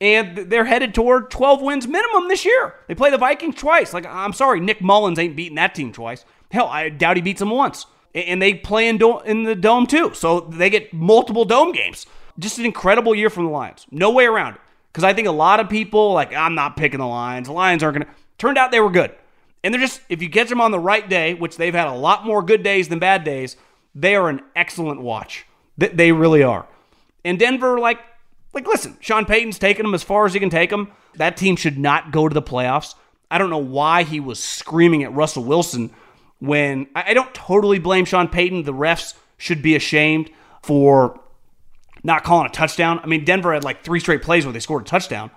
and 0.00 0.38
they're 0.38 0.64
headed 0.64 0.94
toward 0.94 1.30
12 1.30 1.60
wins 1.60 1.86
minimum 1.86 2.28
this 2.28 2.46
year. 2.46 2.74
They 2.86 2.94
play 2.94 3.10
the 3.10 3.18
Vikings 3.18 3.56
twice. 3.56 3.92
Like, 3.92 4.06
I'm 4.06 4.32
sorry, 4.32 4.60
Nick 4.60 4.80
Mullens 4.80 5.18
ain't 5.18 5.36
beating 5.36 5.56
that 5.56 5.74
team 5.74 5.92
twice. 5.92 6.24
Hell, 6.50 6.68
I 6.68 6.88
doubt 6.88 7.16
he 7.16 7.22
beats 7.22 7.40
them 7.40 7.50
once. 7.50 7.84
And 8.14 8.40
they 8.40 8.54
play 8.54 8.88
in, 8.88 8.96
do- 8.96 9.20
in 9.20 9.42
the 9.42 9.54
dome 9.54 9.86
too, 9.86 10.14
so 10.14 10.40
they 10.40 10.70
get 10.70 10.94
multiple 10.94 11.44
dome 11.44 11.72
games. 11.72 12.06
Just 12.38 12.58
an 12.58 12.64
incredible 12.64 13.14
year 13.14 13.30
from 13.30 13.44
the 13.44 13.50
Lions. 13.50 13.86
No 13.90 14.10
way 14.10 14.26
around 14.26 14.54
it. 14.54 14.60
Because 14.92 15.04
I 15.04 15.12
think 15.12 15.28
a 15.28 15.32
lot 15.32 15.60
of 15.60 15.68
people, 15.68 16.12
like, 16.12 16.34
I'm 16.34 16.54
not 16.54 16.76
picking 16.76 17.00
the 17.00 17.06
Lions. 17.06 17.48
The 17.48 17.52
Lions 17.52 17.82
aren't 17.82 17.98
going 17.98 18.06
to. 18.06 18.12
Turned 18.38 18.58
out 18.58 18.70
they 18.70 18.80
were 18.80 18.90
good. 18.90 19.12
And 19.62 19.74
they're 19.74 19.80
just, 19.80 20.00
if 20.08 20.22
you 20.22 20.30
catch 20.30 20.48
them 20.48 20.60
on 20.60 20.70
the 20.70 20.78
right 20.78 21.08
day, 21.08 21.34
which 21.34 21.56
they've 21.56 21.74
had 21.74 21.88
a 21.88 21.94
lot 21.94 22.24
more 22.24 22.42
good 22.42 22.62
days 22.62 22.88
than 22.88 22.98
bad 22.98 23.24
days, 23.24 23.56
they 23.94 24.14
are 24.14 24.28
an 24.28 24.40
excellent 24.54 25.00
watch. 25.00 25.46
They 25.76 26.12
really 26.12 26.42
are. 26.42 26.66
And 27.24 27.38
Denver, 27.38 27.78
like, 27.78 28.00
like 28.52 28.66
listen, 28.66 28.96
Sean 29.00 29.24
Payton's 29.24 29.58
taking 29.58 29.84
them 29.84 29.94
as 29.94 30.02
far 30.02 30.26
as 30.26 30.32
he 30.32 30.40
can 30.40 30.50
take 30.50 30.70
them. 30.70 30.92
That 31.16 31.36
team 31.36 31.56
should 31.56 31.78
not 31.78 32.12
go 32.12 32.28
to 32.28 32.34
the 32.34 32.42
playoffs. 32.42 32.94
I 33.30 33.38
don't 33.38 33.50
know 33.50 33.58
why 33.58 34.04
he 34.04 34.20
was 34.20 34.42
screaming 34.42 35.02
at 35.02 35.12
Russell 35.12 35.44
Wilson 35.44 35.90
when 36.38 36.86
I 36.94 37.14
don't 37.14 37.34
totally 37.34 37.78
blame 37.78 38.04
Sean 38.04 38.28
Payton. 38.28 38.62
The 38.62 38.72
refs 38.72 39.14
should 39.36 39.62
be 39.62 39.76
ashamed 39.76 40.30
for 40.62 41.20
not 42.08 42.24
calling 42.24 42.46
a 42.46 42.50
touchdown. 42.50 42.98
I 43.04 43.06
mean, 43.06 43.24
Denver 43.24 43.54
had 43.54 43.62
like 43.62 43.84
three 43.84 44.00
straight 44.00 44.22
plays 44.22 44.44
where 44.44 44.52
they 44.52 44.58
scored 44.58 44.82
a 44.82 44.86
touchdown, 44.86 45.30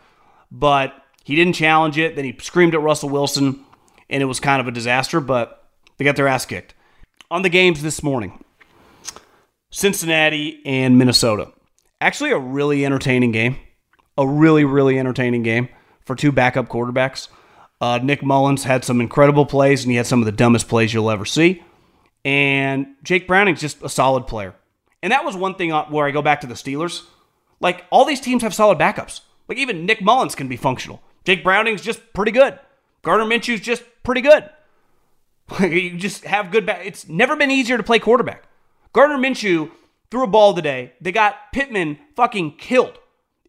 but 0.51 0.95
he 1.23 1.35
didn't 1.35 1.53
challenge 1.53 1.99
it. 1.99 2.15
Then 2.15 2.25
he 2.25 2.35
screamed 2.41 2.73
at 2.73 2.81
Russell 2.81 3.09
Wilson, 3.09 3.63
and 4.09 4.23
it 4.23 4.25
was 4.25 4.39
kind 4.39 4.59
of 4.59 4.67
a 4.67 4.71
disaster, 4.71 5.19
but 5.19 5.67
they 5.97 6.05
got 6.05 6.15
their 6.15 6.27
ass 6.27 6.47
kicked. 6.47 6.73
On 7.29 7.43
the 7.43 7.49
games 7.49 7.83
this 7.83 8.01
morning, 8.01 8.43
Cincinnati 9.69 10.61
and 10.65 10.97
Minnesota. 10.97 11.51
Actually, 11.99 12.31
a 12.31 12.39
really 12.39 12.83
entertaining 12.83 13.31
game. 13.31 13.57
A 14.17 14.27
really, 14.27 14.65
really 14.65 14.97
entertaining 14.97 15.43
game. 15.43 15.69
for 16.03 16.15
two 16.15 16.31
backup 16.31 16.67
quarterbacks. 16.67 17.27
Uh, 17.79 17.99
Nick 18.01 18.21
Mullens 18.21 18.63
had 18.63 18.83
some 18.83 18.99
incredible 18.99 19.45
plays, 19.45 19.83
and 19.83 19.91
he 19.91 19.97
had 19.97 20.07
some 20.07 20.19
of 20.19 20.25
the 20.25 20.31
dumbest 20.31 20.67
plays 20.67 20.93
you'll 20.93 21.11
ever 21.11 21.25
see. 21.25 21.63
And 22.25 22.87
Jake 23.03 23.27
Browning's 23.27 23.61
just 23.61 23.81
a 23.81 23.89
solid 23.89 24.27
player. 24.27 24.53
And 25.03 25.11
that 25.11 25.25
was 25.25 25.35
one 25.35 25.55
thing 25.55 25.71
uh, 25.71 25.85
where 25.85 26.07
I 26.07 26.11
go 26.11 26.21
back 26.21 26.41
to 26.41 26.47
the 26.47 26.53
Steelers. 26.53 27.03
Like, 27.59 27.85
all 27.91 28.05
these 28.05 28.21
teams 28.21 28.43
have 28.43 28.53
solid 28.53 28.77
backups. 28.77 29.21
Like, 29.47 29.57
even 29.57 29.85
Nick 29.85 30.01
Mullens 30.01 30.35
can 30.35 30.47
be 30.47 30.57
functional. 30.57 31.01
Jake 31.23 31.43
Browning's 31.43 31.81
just 31.81 32.13
pretty 32.13 32.31
good. 32.31 32.59
Gardner 33.01 33.25
Minshew's 33.25 33.61
just 33.61 33.83
pretty 34.03 34.21
good. 34.21 34.49
you 35.59 35.97
just 35.97 36.25
have 36.25 36.51
good 36.51 36.65
back. 36.65 36.85
It's 36.85 37.07
never 37.07 37.35
been 37.35 37.51
easier 37.51 37.77
to 37.77 37.83
play 37.83 37.99
quarterback. 37.99 38.43
Gardner 38.93 39.17
Minshew 39.17 39.71
threw 40.09 40.23
a 40.23 40.27
ball 40.27 40.53
today. 40.53 40.93
They 41.01 41.11
got 41.11 41.51
Pittman 41.53 41.97
fucking 42.15 42.57
killed. 42.57 42.99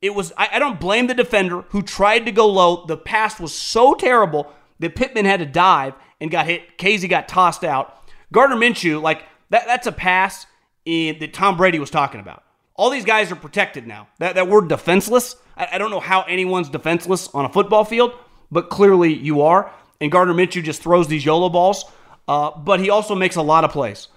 It 0.00 0.14
was 0.14 0.32
I, 0.36 0.50
I 0.52 0.58
don't 0.58 0.80
blame 0.80 1.06
the 1.06 1.14
defender 1.14 1.62
who 1.68 1.82
tried 1.82 2.26
to 2.26 2.32
go 2.32 2.48
low. 2.48 2.86
The 2.86 2.96
pass 2.96 3.38
was 3.38 3.54
so 3.54 3.94
terrible 3.94 4.52
that 4.78 4.96
Pittman 4.96 5.24
had 5.24 5.40
to 5.40 5.46
dive 5.46 5.94
and 6.20 6.30
got 6.30 6.46
hit. 6.46 6.76
Casey 6.78 7.08
got 7.08 7.28
tossed 7.28 7.64
out. 7.64 8.02
Gardner 8.32 8.56
Minshew, 8.56 9.00
like 9.00 9.24
that, 9.50 9.66
that's 9.66 9.86
a 9.86 9.92
pass 9.92 10.46
in, 10.84 11.18
that 11.18 11.32
Tom 11.32 11.56
Brady 11.56 11.78
was 11.78 11.90
talking 11.90 12.20
about. 12.20 12.42
All 12.74 12.90
these 12.90 13.04
guys 13.04 13.30
are 13.30 13.36
protected 13.36 13.86
now. 13.86 14.08
That, 14.18 14.34
that 14.34 14.48
word 14.48 14.68
defenseless, 14.68 15.36
I, 15.56 15.68
I 15.72 15.78
don't 15.78 15.90
know 15.90 16.00
how 16.00 16.22
anyone's 16.22 16.68
defenseless 16.68 17.28
on 17.34 17.44
a 17.44 17.48
football 17.48 17.84
field, 17.84 18.12
but 18.50 18.70
clearly 18.70 19.12
you 19.12 19.42
are. 19.42 19.70
And 20.00 20.10
Gardner 20.10 20.34
Minshew 20.34 20.62
just 20.64 20.82
throws 20.82 21.06
these 21.08 21.24
YOLO 21.24 21.48
balls, 21.48 21.84
uh, 22.26 22.50
but 22.58 22.80
he 22.80 22.90
also 22.90 23.14
makes 23.14 23.36
a 23.36 23.42
lot 23.42 23.64
of 23.64 23.70
plays. 23.70 24.08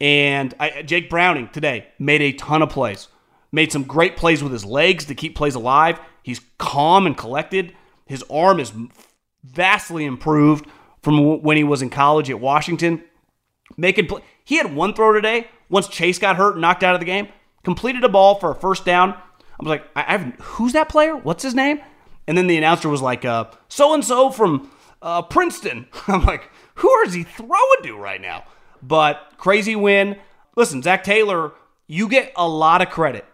And 0.00 0.54
I, 0.60 0.82
Jake 0.82 1.10
Browning 1.10 1.48
today 1.48 1.88
made 1.98 2.22
a 2.22 2.32
ton 2.32 2.62
of 2.62 2.70
plays, 2.70 3.08
made 3.52 3.72
some 3.72 3.84
great 3.84 4.16
plays 4.16 4.42
with 4.42 4.52
his 4.52 4.64
legs 4.64 5.06
to 5.06 5.14
keep 5.14 5.34
plays 5.34 5.54
alive. 5.54 5.98
He's 6.22 6.40
calm 6.58 7.06
and 7.06 7.16
collected. 7.16 7.74
His 8.06 8.24
arm 8.30 8.60
is 8.60 8.72
vastly 9.44 10.04
improved 10.04 10.66
from 11.02 11.42
when 11.42 11.56
he 11.56 11.64
was 11.64 11.82
in 11.82 11.90
college 11.90 12.30
at 12.30 12.40
Washington. 12.40 13.04
Making 13.76 14.06
play. 14.06 14.22
He 14.46 14.56
had 14.56 14.74
one 14.74 14.94
throw 14.94 15.12
today. 15.12 15.48
Once 15.68 15.88
Chase 15.88 16.20
got 16.20 16.36
hurt 16.36 16.52
and 16.52 16.60
knocked 16.60 16.84
out 16.84 16.94
of 16.94 17.00
the 17.00 17.04
game, 17.04 17.28
completed 17.64 18.04
a 18.04 18.08
ball 18.08 18.36
for 18.36 18.52
a 18.52 18.54
first 18.54 18.84
down. 18.84 19.10
I 19.10 19.62
was 19.62 19.68
like, 19.68 19.84
I, 19.96 20.02
have 20.02 20.34
who's 20.40 20.72
that 20.72 20.88
player? 20.88 21.16
What's 21.16 21.42
his 21.42 21.54
name? 21.54 21.80
And 22.28 22.38
then 22.38 22.46
the 22.46 22.56
announcer 22.56 22.88
was 22.88 23.02
like, 23.02 23.22
so 23.68 23.92
and 23.92 24.04
so 24.04 24.30
from 24.30 24.70
uh, 25.02 25.22
Princeton. 25.22 25.88
I'm 26.06 26.24
like, 26.24 26.48
who 26.76 27.00
is 27.00 27.12
he 27.12 27.24
throwing 27.24 27.82
to 27.82 27.96
right 27.98 28.20
now? 28.20 28.44
But 28.80 29.32
crazy 29.36 29.74
win. 29.74 30.16
Listen, 30.54 30.80
Zac 30.80 31.02
Taylor, 31.02 31.52
you 31.88 32.08
get 32.08 32.32
a 32.36 32.48
lot 32.48 32.80
of 32.80 32.88
credit 32.88 33.24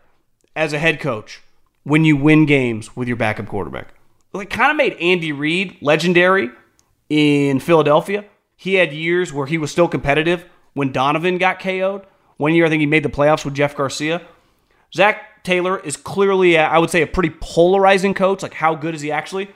as 0.56 0.72
a 0.72 0.78
head 0.78 0.98
coach 0.98 1.42
when 1.82 2.06
you 2.06 2.16
win 2.16 2.46
games 2.46 2.96
with 2.96 3.06
your 3.06 3.18
backup 3.18 3.48
quarterback. 3.48 3.92
It 4.34 4.48
kind 4.48 4.70
of 4.70 4.78
made 4.78 4.94
Andy 4.94 5.30
Reid 5.30 5.76
legendary 5.82 6.48
in 7.10 7.60
Philadelphia. 7.60 8.24
He 8.56 8.74
had 8.74 8.94
years 8.94 9.30
where 9.30 9.46
he 9.46 9.58
was 9.58 9.70
still 9.70 9.88
competitive 9.88 10.46
when 10.74 10.92
Donovan 10.92 11.38
got 11.38 11.60
KO'd. 11.60 12.06
One 12.36 12.54
year, 12.54 12.66
I 12.66 12.68
think 12.68 12.80
he 12.80 12.86
made 12.86 13.02
the 13.02 13.08
playoffs 13.08 13.44
with 13.44 13.54
Jeff 13.54 13.76
Garcia. 13.76 14.22
Zac 14.94 15.44
Taylor 15.44 15.78
is 15.78 15.96
clearly, 15.96 16.58
I 16.58 16.78
would 16.78 16.90
say, 16.90 17.02
a 17.02 17.06
pretty 17.06 17.30
polarizing 17.40 18.14
coach. 18.14 18.42
Like, 18.42 18.54
how 18.54 18.74
good 18.74 18.94
is 18.94 19.00
he 19.00 19.10
actually? 19.10 19.50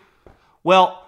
Well, 0.64 1.07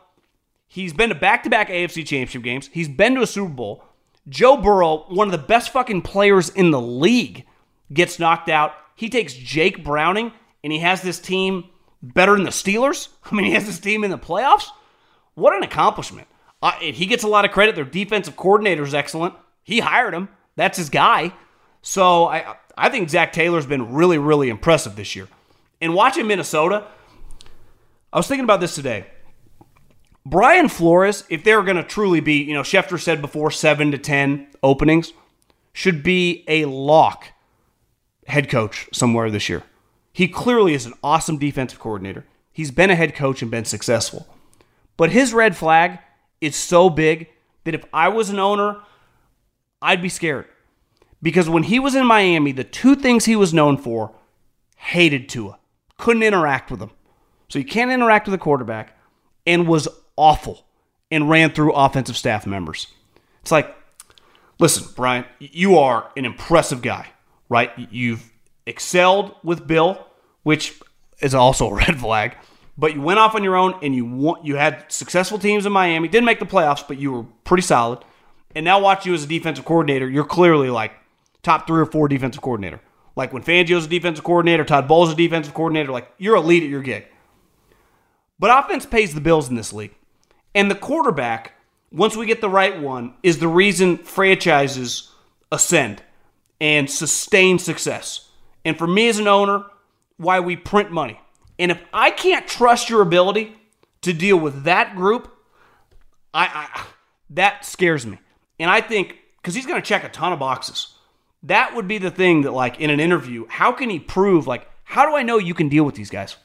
he's 0.67 0.93
been 0.93 1.09
to 1.09 1.15
back 1.15 1.43
to 1.45 1.51
back 1.51 1.69
AFC 1.69 2.07
championship 2.07 2.43
games, 2.43 2.71
he's 2.73 2.89
been 2.89 3.15
to 3.15 3.23
a 3.23 3.27
Super 3.27 3.53
Bowl. 3.53 3.85
Joe 4.29 4.59
Burrow, 4.59 5.07
one 5.09 5.29
of 5.29 5.33
the 5.33 5.39
best 5.39 5.73
fucking 5.73 6.03
players 6.03 6.51
in 6.51 6.71
the 6.71 6.81
league, 6.81 7.47
gets 7.93 8.19
knocked 8.19 8.51
out. 8.51 8.75
He 8.95 9.09
takes 9.09 9.33
Jake 9.33 9.83
Browning 9.83 10.33
and 10.63 10.73
he 10.73 10.81
has 10.81 11.01
this 11.01 11.19
team 11.19 11.65
better 12.03 12.35
than 12.35 12.45
the 12.45 12.51
Steelers. 12.51 13.09
I 13.25 13.35
mean, 13.35 13.47
he 13.47 13.53
has 13.53 13.65
this 13.65 13.79
team 13.79 14.05
in 14.05 14.11
the 14.11 14.19
playoffs. 14.19 14.67
What 15.35 15.57
an 15.57 15.63
accomplishment. 15.63 16.29
Uh, 16.61 16.73
he 16.73 17.07
gets 17.07 17.23
a 17.23 17.29
lot 17.29 17.45
of 17.45 17.53
credit. 17.53 17.75
Their 17.75 17.85
defensive 17.85 18.37
coordinator 18.37 18.83
is 18.83 18.93
excellent. 18.93 19.35
He 19.69 19.81
hired 19.81 20.15
him. 20.15 20.31
That's 20.57 20.79
his 20.79 20.89
guy. 20.89 21.35
So 21.83 22.27
I 22.27 22.57
I 22.75 22.89
think 22.89 23.11
Zac 23.11 23.35
Taylor's 23.35 23.67
been 23.67 23.93
really, 23.93 24.17
really 24.17 24.49
impressive 24.49 24.97
this 24.97 25.15
year. 25.15 25.29
And 25.79 25.93
watching 25.93 26.27
Minnesota, 26.27 26.87
I 28.11 28.17
was 28.17 28.27
thinking 28.27 28.45
about 28.45 28.61
this 28.61 28.75
today. 28.75 29.09
Brian 30.25 30.71
Flores, 30.71 31.25
if 31.29 31.45
they're 31.45 31.63
going 31.63 31.77
to 31.77 31.83
truly 31.83 32.21
be, 32.21 32.43
you 32.43 32.55
know, 32.55 32.63
Schefter 32.63 32.99
said 32.99 33.21
before 33.21 33.51
seven 33.51 33.91
to 33.91 33.99
10 33.99 34.47
openings, 34.63 35.13
should 35.75 36.03
be 36.03 36.47
a 36.49 36.65
lock 36.65 37.27
head 38.27 38.49
coach 38.49 38.89
somewhere 38.91 39.31
this 39.31 39.51
year. 39.51 39.65
He 40.15 40.29
clearly 40.29 40.73
is 40.73 40.87
an 40.87 40.95
awesome 41.05 41.37
defensive 41.37 41.79
coordinator. 41.79 42.25
He's 42.55 42.71
been 42.71 42.91
a 42.91 42.97
head 42.97 43.15
coach 43.15 43.43
and 43.43 43.51
been 43.51 43.67
successful. 43.67 44.27
But 44.97 45.11
his 45.11 45.35
red 45.35 45.59
flag 45.59 45.99
is 46.41 46.57
so 46.57 46.89
big 46.89 47.29
that 47.65 47.75
if 47.75 47.85
I 47.93 48.09
was 48.09 48.31
an 48.31 48.39
owner, 48.39 48.79
I'd 49.81 50.03
be 50.03 50.09
scared. 50.09 50.47
Because 51.21 51.49
when 51.49 51.65
he 51.65 51.79
was 51.79 51.95
in 51.95 52.07
Miami, 52.07 52.53
the 52.53 52.65
two 52.65 52.95
things 52.95 53.25
he 53.25 53.37
was 53.37 53.53
known 53.53 53.77
for 53.77 54.15
hated 54.77 55.29
Tua, 55.29 55.59
couldn't 55.97 56.23
interact 56.23 56.71
with 56.71 56.81
him. 56.81 56.91
So 57.49 57.59
you 57.59 57.65
can't 57.65 57.91
interact 57.91 58.27
with 58.27 58.33
the 58.33 58.39
quarterback, 58.39 58.97
and 59.49 59.67
was 59.67 59.89
awful 60.17 60.67
and 61.11 61.31
ran 61.31 61.51
through 61.51 61.73
offensive 61.73 62.17
staff 62.17 62.47
members. 62.47 62.87
It's 63.41 63.51
like, 63.51 63.75
listen, 64.59 64.87
Brian, 64.95 65.25
you 65.39 65.79
are 65.79 66.11
an 66.17 66.27
impressive 66.27 66.83
guy, 66.83 67.09
right? 67.49 67.73
You've 67.91 68.31
excelled 68.67 69.35
with 69.43 69.67
Bill, 69.67 70.07
which 70.43 70.79
is 71.21 71.35
also 71.35 71.71
a 71.71 71.75
red 71.87 71.99
flag. 71.99 72.37
But 72.77 72.95
you 72.95 73.01
went 73.01 73.19
off 73.19 73.35
on 73.35 73.43
your 73.43 73.57
own 73.57 73.75
and 73.83 73.95
you 73.95 74.05
want, 74.05 74.45
you 74.45 74.57
had 74.57 74.85
successful 74.93 75.39
teams 75.39 75.65
in 75.65 75.73
Miami. 75.73 76.09
Didn't 76.09 76.27
make 76.27 76.39
the 76.39 76.47
playoffs, 76.47 76.87
but 76.87 76.99
you 76.99 77.11
were 77.11 77.25
pretty 77.43 77.63
solid. 77.63 78.05
And 78.59 78.65
now 78.65 78.81
watch 78.81 79.07
you 79.07 79.15
as 79.15 79.23
a 79.23 79.29
defensive 79.29 79.65
coordinator. 79.65 80.11
You're 80.11 80.25
clearly 80.25 80.69
like 80.69 80.91
top 81.45 81.69
three 81.69 81.81
or 81.81 81.87
four 81.87 82.09
defensive 82.09 82.43
coordinator. 82.43 82.81
Like 83.15 83.33
when 83.33 83.45
Fangio's 83.45 83.87
a 83.87 83.89
defensive 83.89 84.25
coordinator, 84.25 84.65
Todd 84.65 84.89
Bowles 84.89 85.13
a 85.13 85.15
defensive 85.15 85.55
coordinator. 85.55 85.93
Like 85.93 86.11
you're 86.19 86.35
elite 86.35 86.65
at 86.65 86.69
your 86.69 86.83
gig. 86.83 87.07
But 88.37 88.51
offense 88.51 88.85
pays 88.85 89.15
the 89.15 89.21
bills 89.21 89.49
in 89.49 89.55
this 89.55 89.73
league. 89.73 89.95
And 90.57 90.69
the 90.69 90.75
quarterback, 90.75 91.53
once 91.93 92.17
we 92.17 92.27
get 92.27 92.41
the 92.41 92.51
right 92.51 92.81
one, 92.81 93.15
is 93.23 93.39
the 93.39 93.47
reason 93.47 93.97
franchises 93.99 95.13
ascend 95.53 96.03
and 96.61 96.91
sustain 96.91 97.61
success. 97.61 98.29
And 98.65 98.77
for 98.77 98.89
me 98.89 99.09
as 99.09 99.21
an 99.21 99.29
owner, 99.29 99.67
why 100.17 100.41
we 100.41 100.57
print 100.57 100.91
money. 100.91 101.21
And 101.61 101.71
if 101.71 101.81
I 101.93 102.11
can't 102.11 102.49
trust 102.49 102.91
your 102.91 103.03
ability 103.03 103.55
to 104.01 104.13
deal 104.13 104.37
with 104.37 104.65
that 104.65 104.97
group, 104.97 105.33
I, 106.35 106.67
I 106.75 106.87
that 107.31 107.65
scares 107.65 108.05
me. 108.05 108.19
And 108.59 108.71
I 108.71 108.81
think 108.81 109.17
because 109.49 109.55
he's 109.55 109.67
going 109.67 109.81
to 109.81 109.87
check 109.87 110.05
a 110.05 110.09
ton 110.09 110.33
of 110.33 110.39
boxes. 110.39 110.95
That 111.45 111.75
would 111.75 111.89
be 111.89 111.99
the 111.99 112.11
thing 112.11 112.43
that, 112.43 112.53
like, 112.53 112.81
in 112.81 112.91
an 112.91 113.01
interview, 113.01 113.47
how 113.49 113.73
can 113.73 113.91
he 113.91 113.99
prove, 113.99 114.47
like, 114.47 114.69
how 114.85 115.09
do 115.09 115.17
I 115.17 115.23
know 115.23 115.39
you 115.39 115.55
can 115.55 115.69
deal 115.69 115.85
with 115.85 115.95
these 115.95 116.11
guys? 116.11 116.37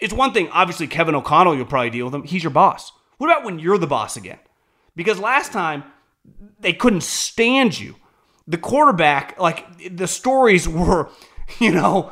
It's 0.00 0.12
one 0.12 0.32
thing, 0.32 0.48
obviously, 0.50 0.86
Kevin 0.86 1.14
O'Connell, 1.14 1.54
you'll 1.54 1.66
probably 1.66 1.90
deal 1.90 2.06
with 2.06 2.14
him. 2.14 2.24
He's 2.24 2.42
your 2.42 2.50
boss. 2.50 2.92
What 3.18 3.30
about 3.30 3.44
when 3.44 3.58
you're 3.58 3.78
the 3.78 3.86
boss 3.86 4.16
again? 4.16 4.38
Because 4.96 5.18
last 5.18 5.52
time, 5.52 5.84
they 6.58 6.72
couldn't 6.72 7.02
stand 7.02 7.78
you. 7.78 7.96
The 8.48 8.58
quarterback, 8.58 9.38
like, 9.38 9.96
the 9.96 10.08
stories 10.08 10.66
were, 10.68 11.10
you 11.60 11.70
know, 11.70 12.10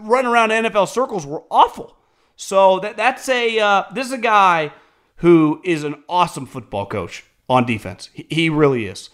running 0.00 0.30
around 0.30 0.50
NFL 0.50 0.88
circles 0.88 1.26
were 1.26 1.44
awful. 1.50 1.96
So 2.34 2.80
that 2.80 2.96
that's 2.96 3.28
a 3.28 3.60
uh, 3.60 3.84
this 3.94 4.06
is 4.06 4.12
a 4.12 4.18
guy 4.18 4.72
who 5.16 5.60
is 5.62 5.84
an 5.84 6.02
awesome 6.08 6.46
football 6.46 6.86
coach 6.86 7.24
on 7.52 7.66
defense. 7.66 8.08
He, 8.14 8.48
really 8.48 8.86
is. 8.86 9.10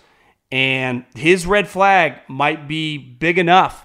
And 0.51 1.05
his 1.15 1.47
red 1.47 1.69
flag 1.69 2.21
might 2.29 2.69
be 2.69 2.97
big 2.97 3.39
enough 3.39 3.85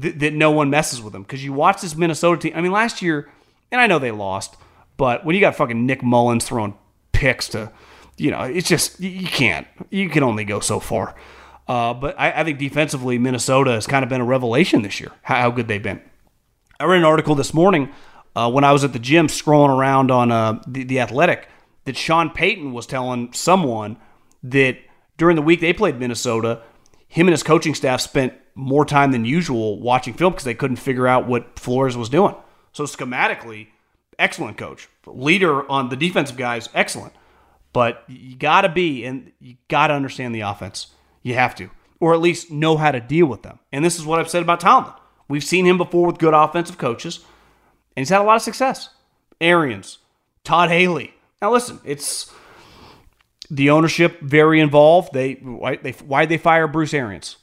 th- 0.00 0.16
that 0.16 0.34
no 0.34 0.50
one 0.50 0.70
messes 0.70 1.00
with 1.00 1.14
him. 1.14 1.22
Because 1.22 1.44
you 1.44 1.52
watch 1.52 1.80
this 1.80 1.96
Minnesota 1.96 2.40
team. 2.40 2.52
I 2.54 2.60
mean, 2.60 2.72
last 2.72 3.02
year, 3.02 3.30
and 3.72 3.80
I 3.80 3.86
know 3.86 3.98
they 3.98 4.10
lost, 4.10 4.56
but 4.96 5.24
when 5.24 5.34
you 5.34 5.40
got 5.40 5.56
fucking 5.56 5.86
Nick 5.86 6.02
Mullens 6.02 6.44
throwing 6.44 6.76
picks 7.12 7.48
to, 7.48 7.72
you 8.16 8.30
know, 8.30 8.42
it's 8.42 8.68
just, 8.68 9.00
you 9.00 9.26
can't. 9.26 9.66
You 9.90 10.08
can 10.08 10.22
only 10.22 10.44
go 10.44 10.60
so 10.60 10.78
far. 10.78 11.14
Uh, 11.66 11.94
but 11.94 12.14
I, 12.18 12.40
I, 12.40 12.44
think 12.44 12.58
defensively, 12.58 13.18
Minnesota 13.18 13.72
has 13.72 13.86
kind 13.86 14.02
of 14.02 14.10
been 14.10 14.20
a 14.20 14.24
revelation 14.24 14.82
this 14.82 15.00
year, 15.00 15.12
how, 15.22 15.36
how 15.36 15.50
good 15.50 15.66
they've 15.66 15.82
been. 15.82 16.02
I 16.78 16.84
read 16.84 16.98
an 16.98 17.04
article 17.04 17.34
this 17.34 17.54
morning 17.54 17.90
uh, 18.36 18.50
when 18.50 18.64
I 18.64 18.72
was 18.72 18.84
at 18.84 18.92
the 18.92 18.98
gym 18.98 19.28
scrolling 19.28 19.74
around 19.74 20.10
on 20.10 20.30
uh, 20.30 20.62
the, 20.66 20.84
the 20.84 21.00
Athletic 21.00 21.48
that 21.84 21.96
Sean 21.96 22.30
Payton 22.30 22.72
was 22.72 22.86
telling 22.86 23.32
someone 23.32 23.96
that 24.42 24.78
during 25.16 25.36
the 25.36 25.42
week 25.42 25.60
they 25.60 25.72
played 25.72 25.98
Minnesota, 25.98 26.62
him 27.08 27.26
and 27.26 27.32
his 27.32 27.42
coaching 27.42 27.74
staff 27.74 28.00
spent 28.00 28.34
more 28.54 28.84
time 28.84 29.12
than 29.12 29.24
usual 29.24 29.80
watching 29.80 30.14
film 30.14 30.32
because 30.32 30.44
they 30.44 30.54
couldn't 30.54 30.76
figure 30.76 31.06
out 31.06 31.26
what 31.26 31.58
Flores 31.58 31.96
was 31.96 32.08
doing. 32.08 32.34
So 32.72 32.84
schematically, 32.84 33.68
excellent 34.18 34.56
coach. 34.56 34.88
Leader 35.06 35.70
on 35.70 35.88
the 35.88 35.96
defensive 35.96 36.36
guys, 36.36 36.68
excellent. 36.74 37.12
But 37.72 38.04
you 38.06 38.36
got 38.36 38.62
to 38.62 38.68
be 38.68 39.04
and 39.04 39.32
you 39.40 39.56
got 39.68 39.88
to 39.88 39.94
understand 39.94 40.34
the 40.34 40.42
offense. 40.42 40.88
You 41.22 41.34
have 41.34 41.54
to, 41.56 41.70
or 42.00 42.14
at 42.14 42.20
least 42.20 42.50
know 42.50 42.76
how 42.76 42.92
to 42.92 43.00
deal 43.00 43.26
with 43.26 43.42
them. 43.42 43.58
And 43.72 43.84
this 43.84 43.98
is 43.98 44.04
what 44.04 44.20
I've 44.20 44.30
said 44.30 44.42
about 44.42 44.60
Tomlin. 44.60 44.94
We've 45.28 45.44
seen 45.44 45.66
him 45.66 45.78
before 45.78 46.06
with 46.06 46.18
good 46.18 46.34
offensive 46.34 46.78
coaches, 46.78 47.24
and 47.96 48.02
he's 48.02 48.10
had 48.10 48.20
a 48.20 48.24
lot 48.24 48.36
of 48.36 48.42
success. 48.42 48.90
Arians, 49.40 49.98
Todd 50.44 50.68
Haley. 50.68 51.13
Now 51.44 51.52
listen, 51.52 51.78
it's 51.84 52.32
the 53.50 53.68
ownership 53.68 54.18
very 54.22 54.60
involved. 54.60 55.12
They 55.12 55.34
why 55.34 55.76
they 55.76 55.90
why 55.90 56.24
they 56.24 56.38
fire 56.38 56.66
Bruce 56.66 56.94
Arians 56.94 57.36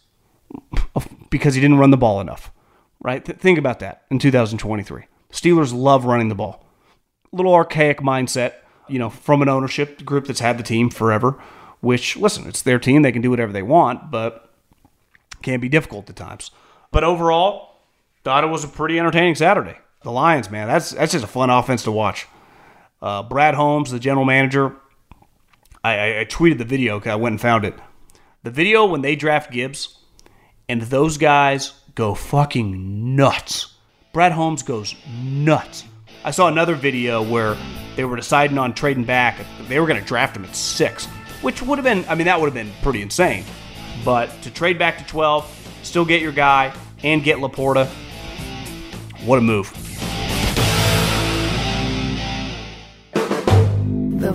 because 1.30 1.54
he 1.54 1.62
didn't 1.62 1.78
run 1.78 1.92
the 1.92 1.98
ball 1.98 2.20
enough, 2.20 2.52
right? 3.00 3.24
Th- 3.24 3.38
think 3.38 3.60
about 3.60 3.78
that 3.82 4.02
in 4.10 4.18
2023. 4.18 5.04
Steelers 5.32 5.72
love 5.72 6.06
running 6.06 6.30
the 6.30 6.36
ball. 6.36 6.66
Little 7.32 7.54
archaic 7.54 8.00
mindset, 8.00 8.54
you 8.90 8.98
know, 8.98 9.12
from 9.12 9.44
an 9.44 9.50
ownership 9.50 10.04
group 10.04 10.26
that's 10.26 10.40
had 10.40 10.58
the 10.58 10.64
team 10.64 10.90
forever. 10.90 11.40
Which 11.82 12.18
listen, 12.18 12.48
it's 12.48 12.64
their 12.64 12.80
team; 12.80 13.04
they 13.04 13.12
can 13.12 13.22
do 13.22 13.30
whatever 13.30 13.54
they 13.54 13.62
want, 13.62 14.10
but 14.10 14.52
can 15.44 15.60
be 15.60 15.70
difficult 15.70 16.10
at 16.10 16.16
times. 16.16 16.50
But 16.90 17.04
overall, 17.04 17.76
thought 18.24 18.44
it 18.44 18.48
was 18.48 18.64
a 18.64 18.68
pretty 18.68 18.98
entertaining 18.98 19.36
Saturday. 19.36 19.78
The 20.02 20.12
Lions, 20.12 20.50
man, 20.50 20.68
that's 20.68 20.90
that's 20.90 21.12
just 21.12 21.24
a 21.24 21.28
fun 21.28 21.52
offense 21.52 21.84
to 21.84 21.92
watch. 21.92 22.26
Uh, 23.02 23.24
Brad 23.24 23.56
Holmes, 23.56 23.92
the 23.92 24.00
general 24.00 24.26
manager, 24.26 24.76
I, 25.84 25.98
I, 25.98 26.20
I 26.22 26.26
tweeted 26.26 26.58
the 26.58 26.66
video 26.66 27.00
because 27.00 27.12
I 27.12 27.16
went 27.16 27.34
and 27.34 27.42
found 27.42 27.66
it. 27.66 27.74
The 28.44 28.52
video 28.52 28.86
when 28.86 29.02
they 29.02 29.16
draft 29.16 29.52
Gibbs 29.52 29.98
and 30.70 30.82
those 30.84 31.18
guys 31.18 31.74
go 31.96 32.14
fucking 32.14 33.16
nuts. 33.16 33.76
Brad 34.14 34.32
Holmes 34.32 34.64
goes 34.64 34.96
nuts. 35.24 35.86
I 36.24 36.32
saw 36.32 36.48
another 36.48 36.76
video 36.76 37.24
where 37.24 37.58
they 37.96 38.06
were 38.06 38.16
deciding 38.16 38.58
on 38.58 38.74
trading 38.74 39.06
back. 39.06 39.44
They 39.68 39.80
were 39.80 39.88
going 39.88 40.00
to 40.00 40.06
draft 40.08 40.38
him 40.38 40.46
at 40.46 40.56
six, 40.56 41.06
which 41.42 41.62
would 41.62 41.80
have 41.80 41.84
been, 41.84 42.06
I 42.08 42.16
mean, 42.16 42.26
that 42.26 42.40
would 42.40 42.48
have 42.48 42.54
been 42.54 42.72
pretty 42.84 43.02
insane. 43.02 43.44
But 44.06 44.30
to 44.44 44.52
trade 44.52 44.78
back 44.78 44.98
to 45.00 45.06
12, 45.06 45.80
still 45.82 46.06
get 46.06 46.22
your 46.22 46.32
guy, 46.32 46.74
and 47.04 47.24
get 47.24 47.40
LaPorta, 47.40 47.88
what 49.26 49.40
a 49.40 49.42
move. 49.42 49.81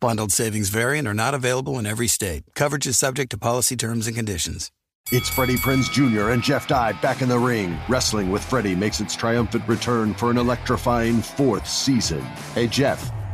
Bundled 0.00 0.30
savings 0.30 0.68
variant 0.68 1.08
are 1.08 1.14
not 1.14 1.34
available 1.34 1.76
in 1.76 1.84
every 1.84 2.06
state. 2.06 2.44
Coverage 2.54 2.86
is 2.86 2.96
subject 2.96 3.30
to 3.32 3.38
policy 3.38 3.74
terms 3.76 4.06
and 4.06 4.14
conditions. 4.14 4.70
It's 5.10 5.28
Freddie 5.28 5.56
Prinze 5.56 5.90
Jr. 5.90 6.30
and 6.30 6.42
Jeff 6.42 6.68
Dye 6.68 6.92
back 6.92 7.20
in 7.20 7.28
the 7.28 7.38
ring. 7.38 7.76
Wrestling 7.88 8.30
with 8.30 8.44
Freddie 8.44 8.76
makes 8.76 9.00
its 9.00 9.16
triumphant 9.16 9.66
return 9.66 10.14
for 10.14 10.30
an 10.30 10.38
electrifying 10.38 11.20
fourth 11.20 11.66
season. 11.66 12.20
Hey, 12.54 12.68
Jeff. 12.68 13.10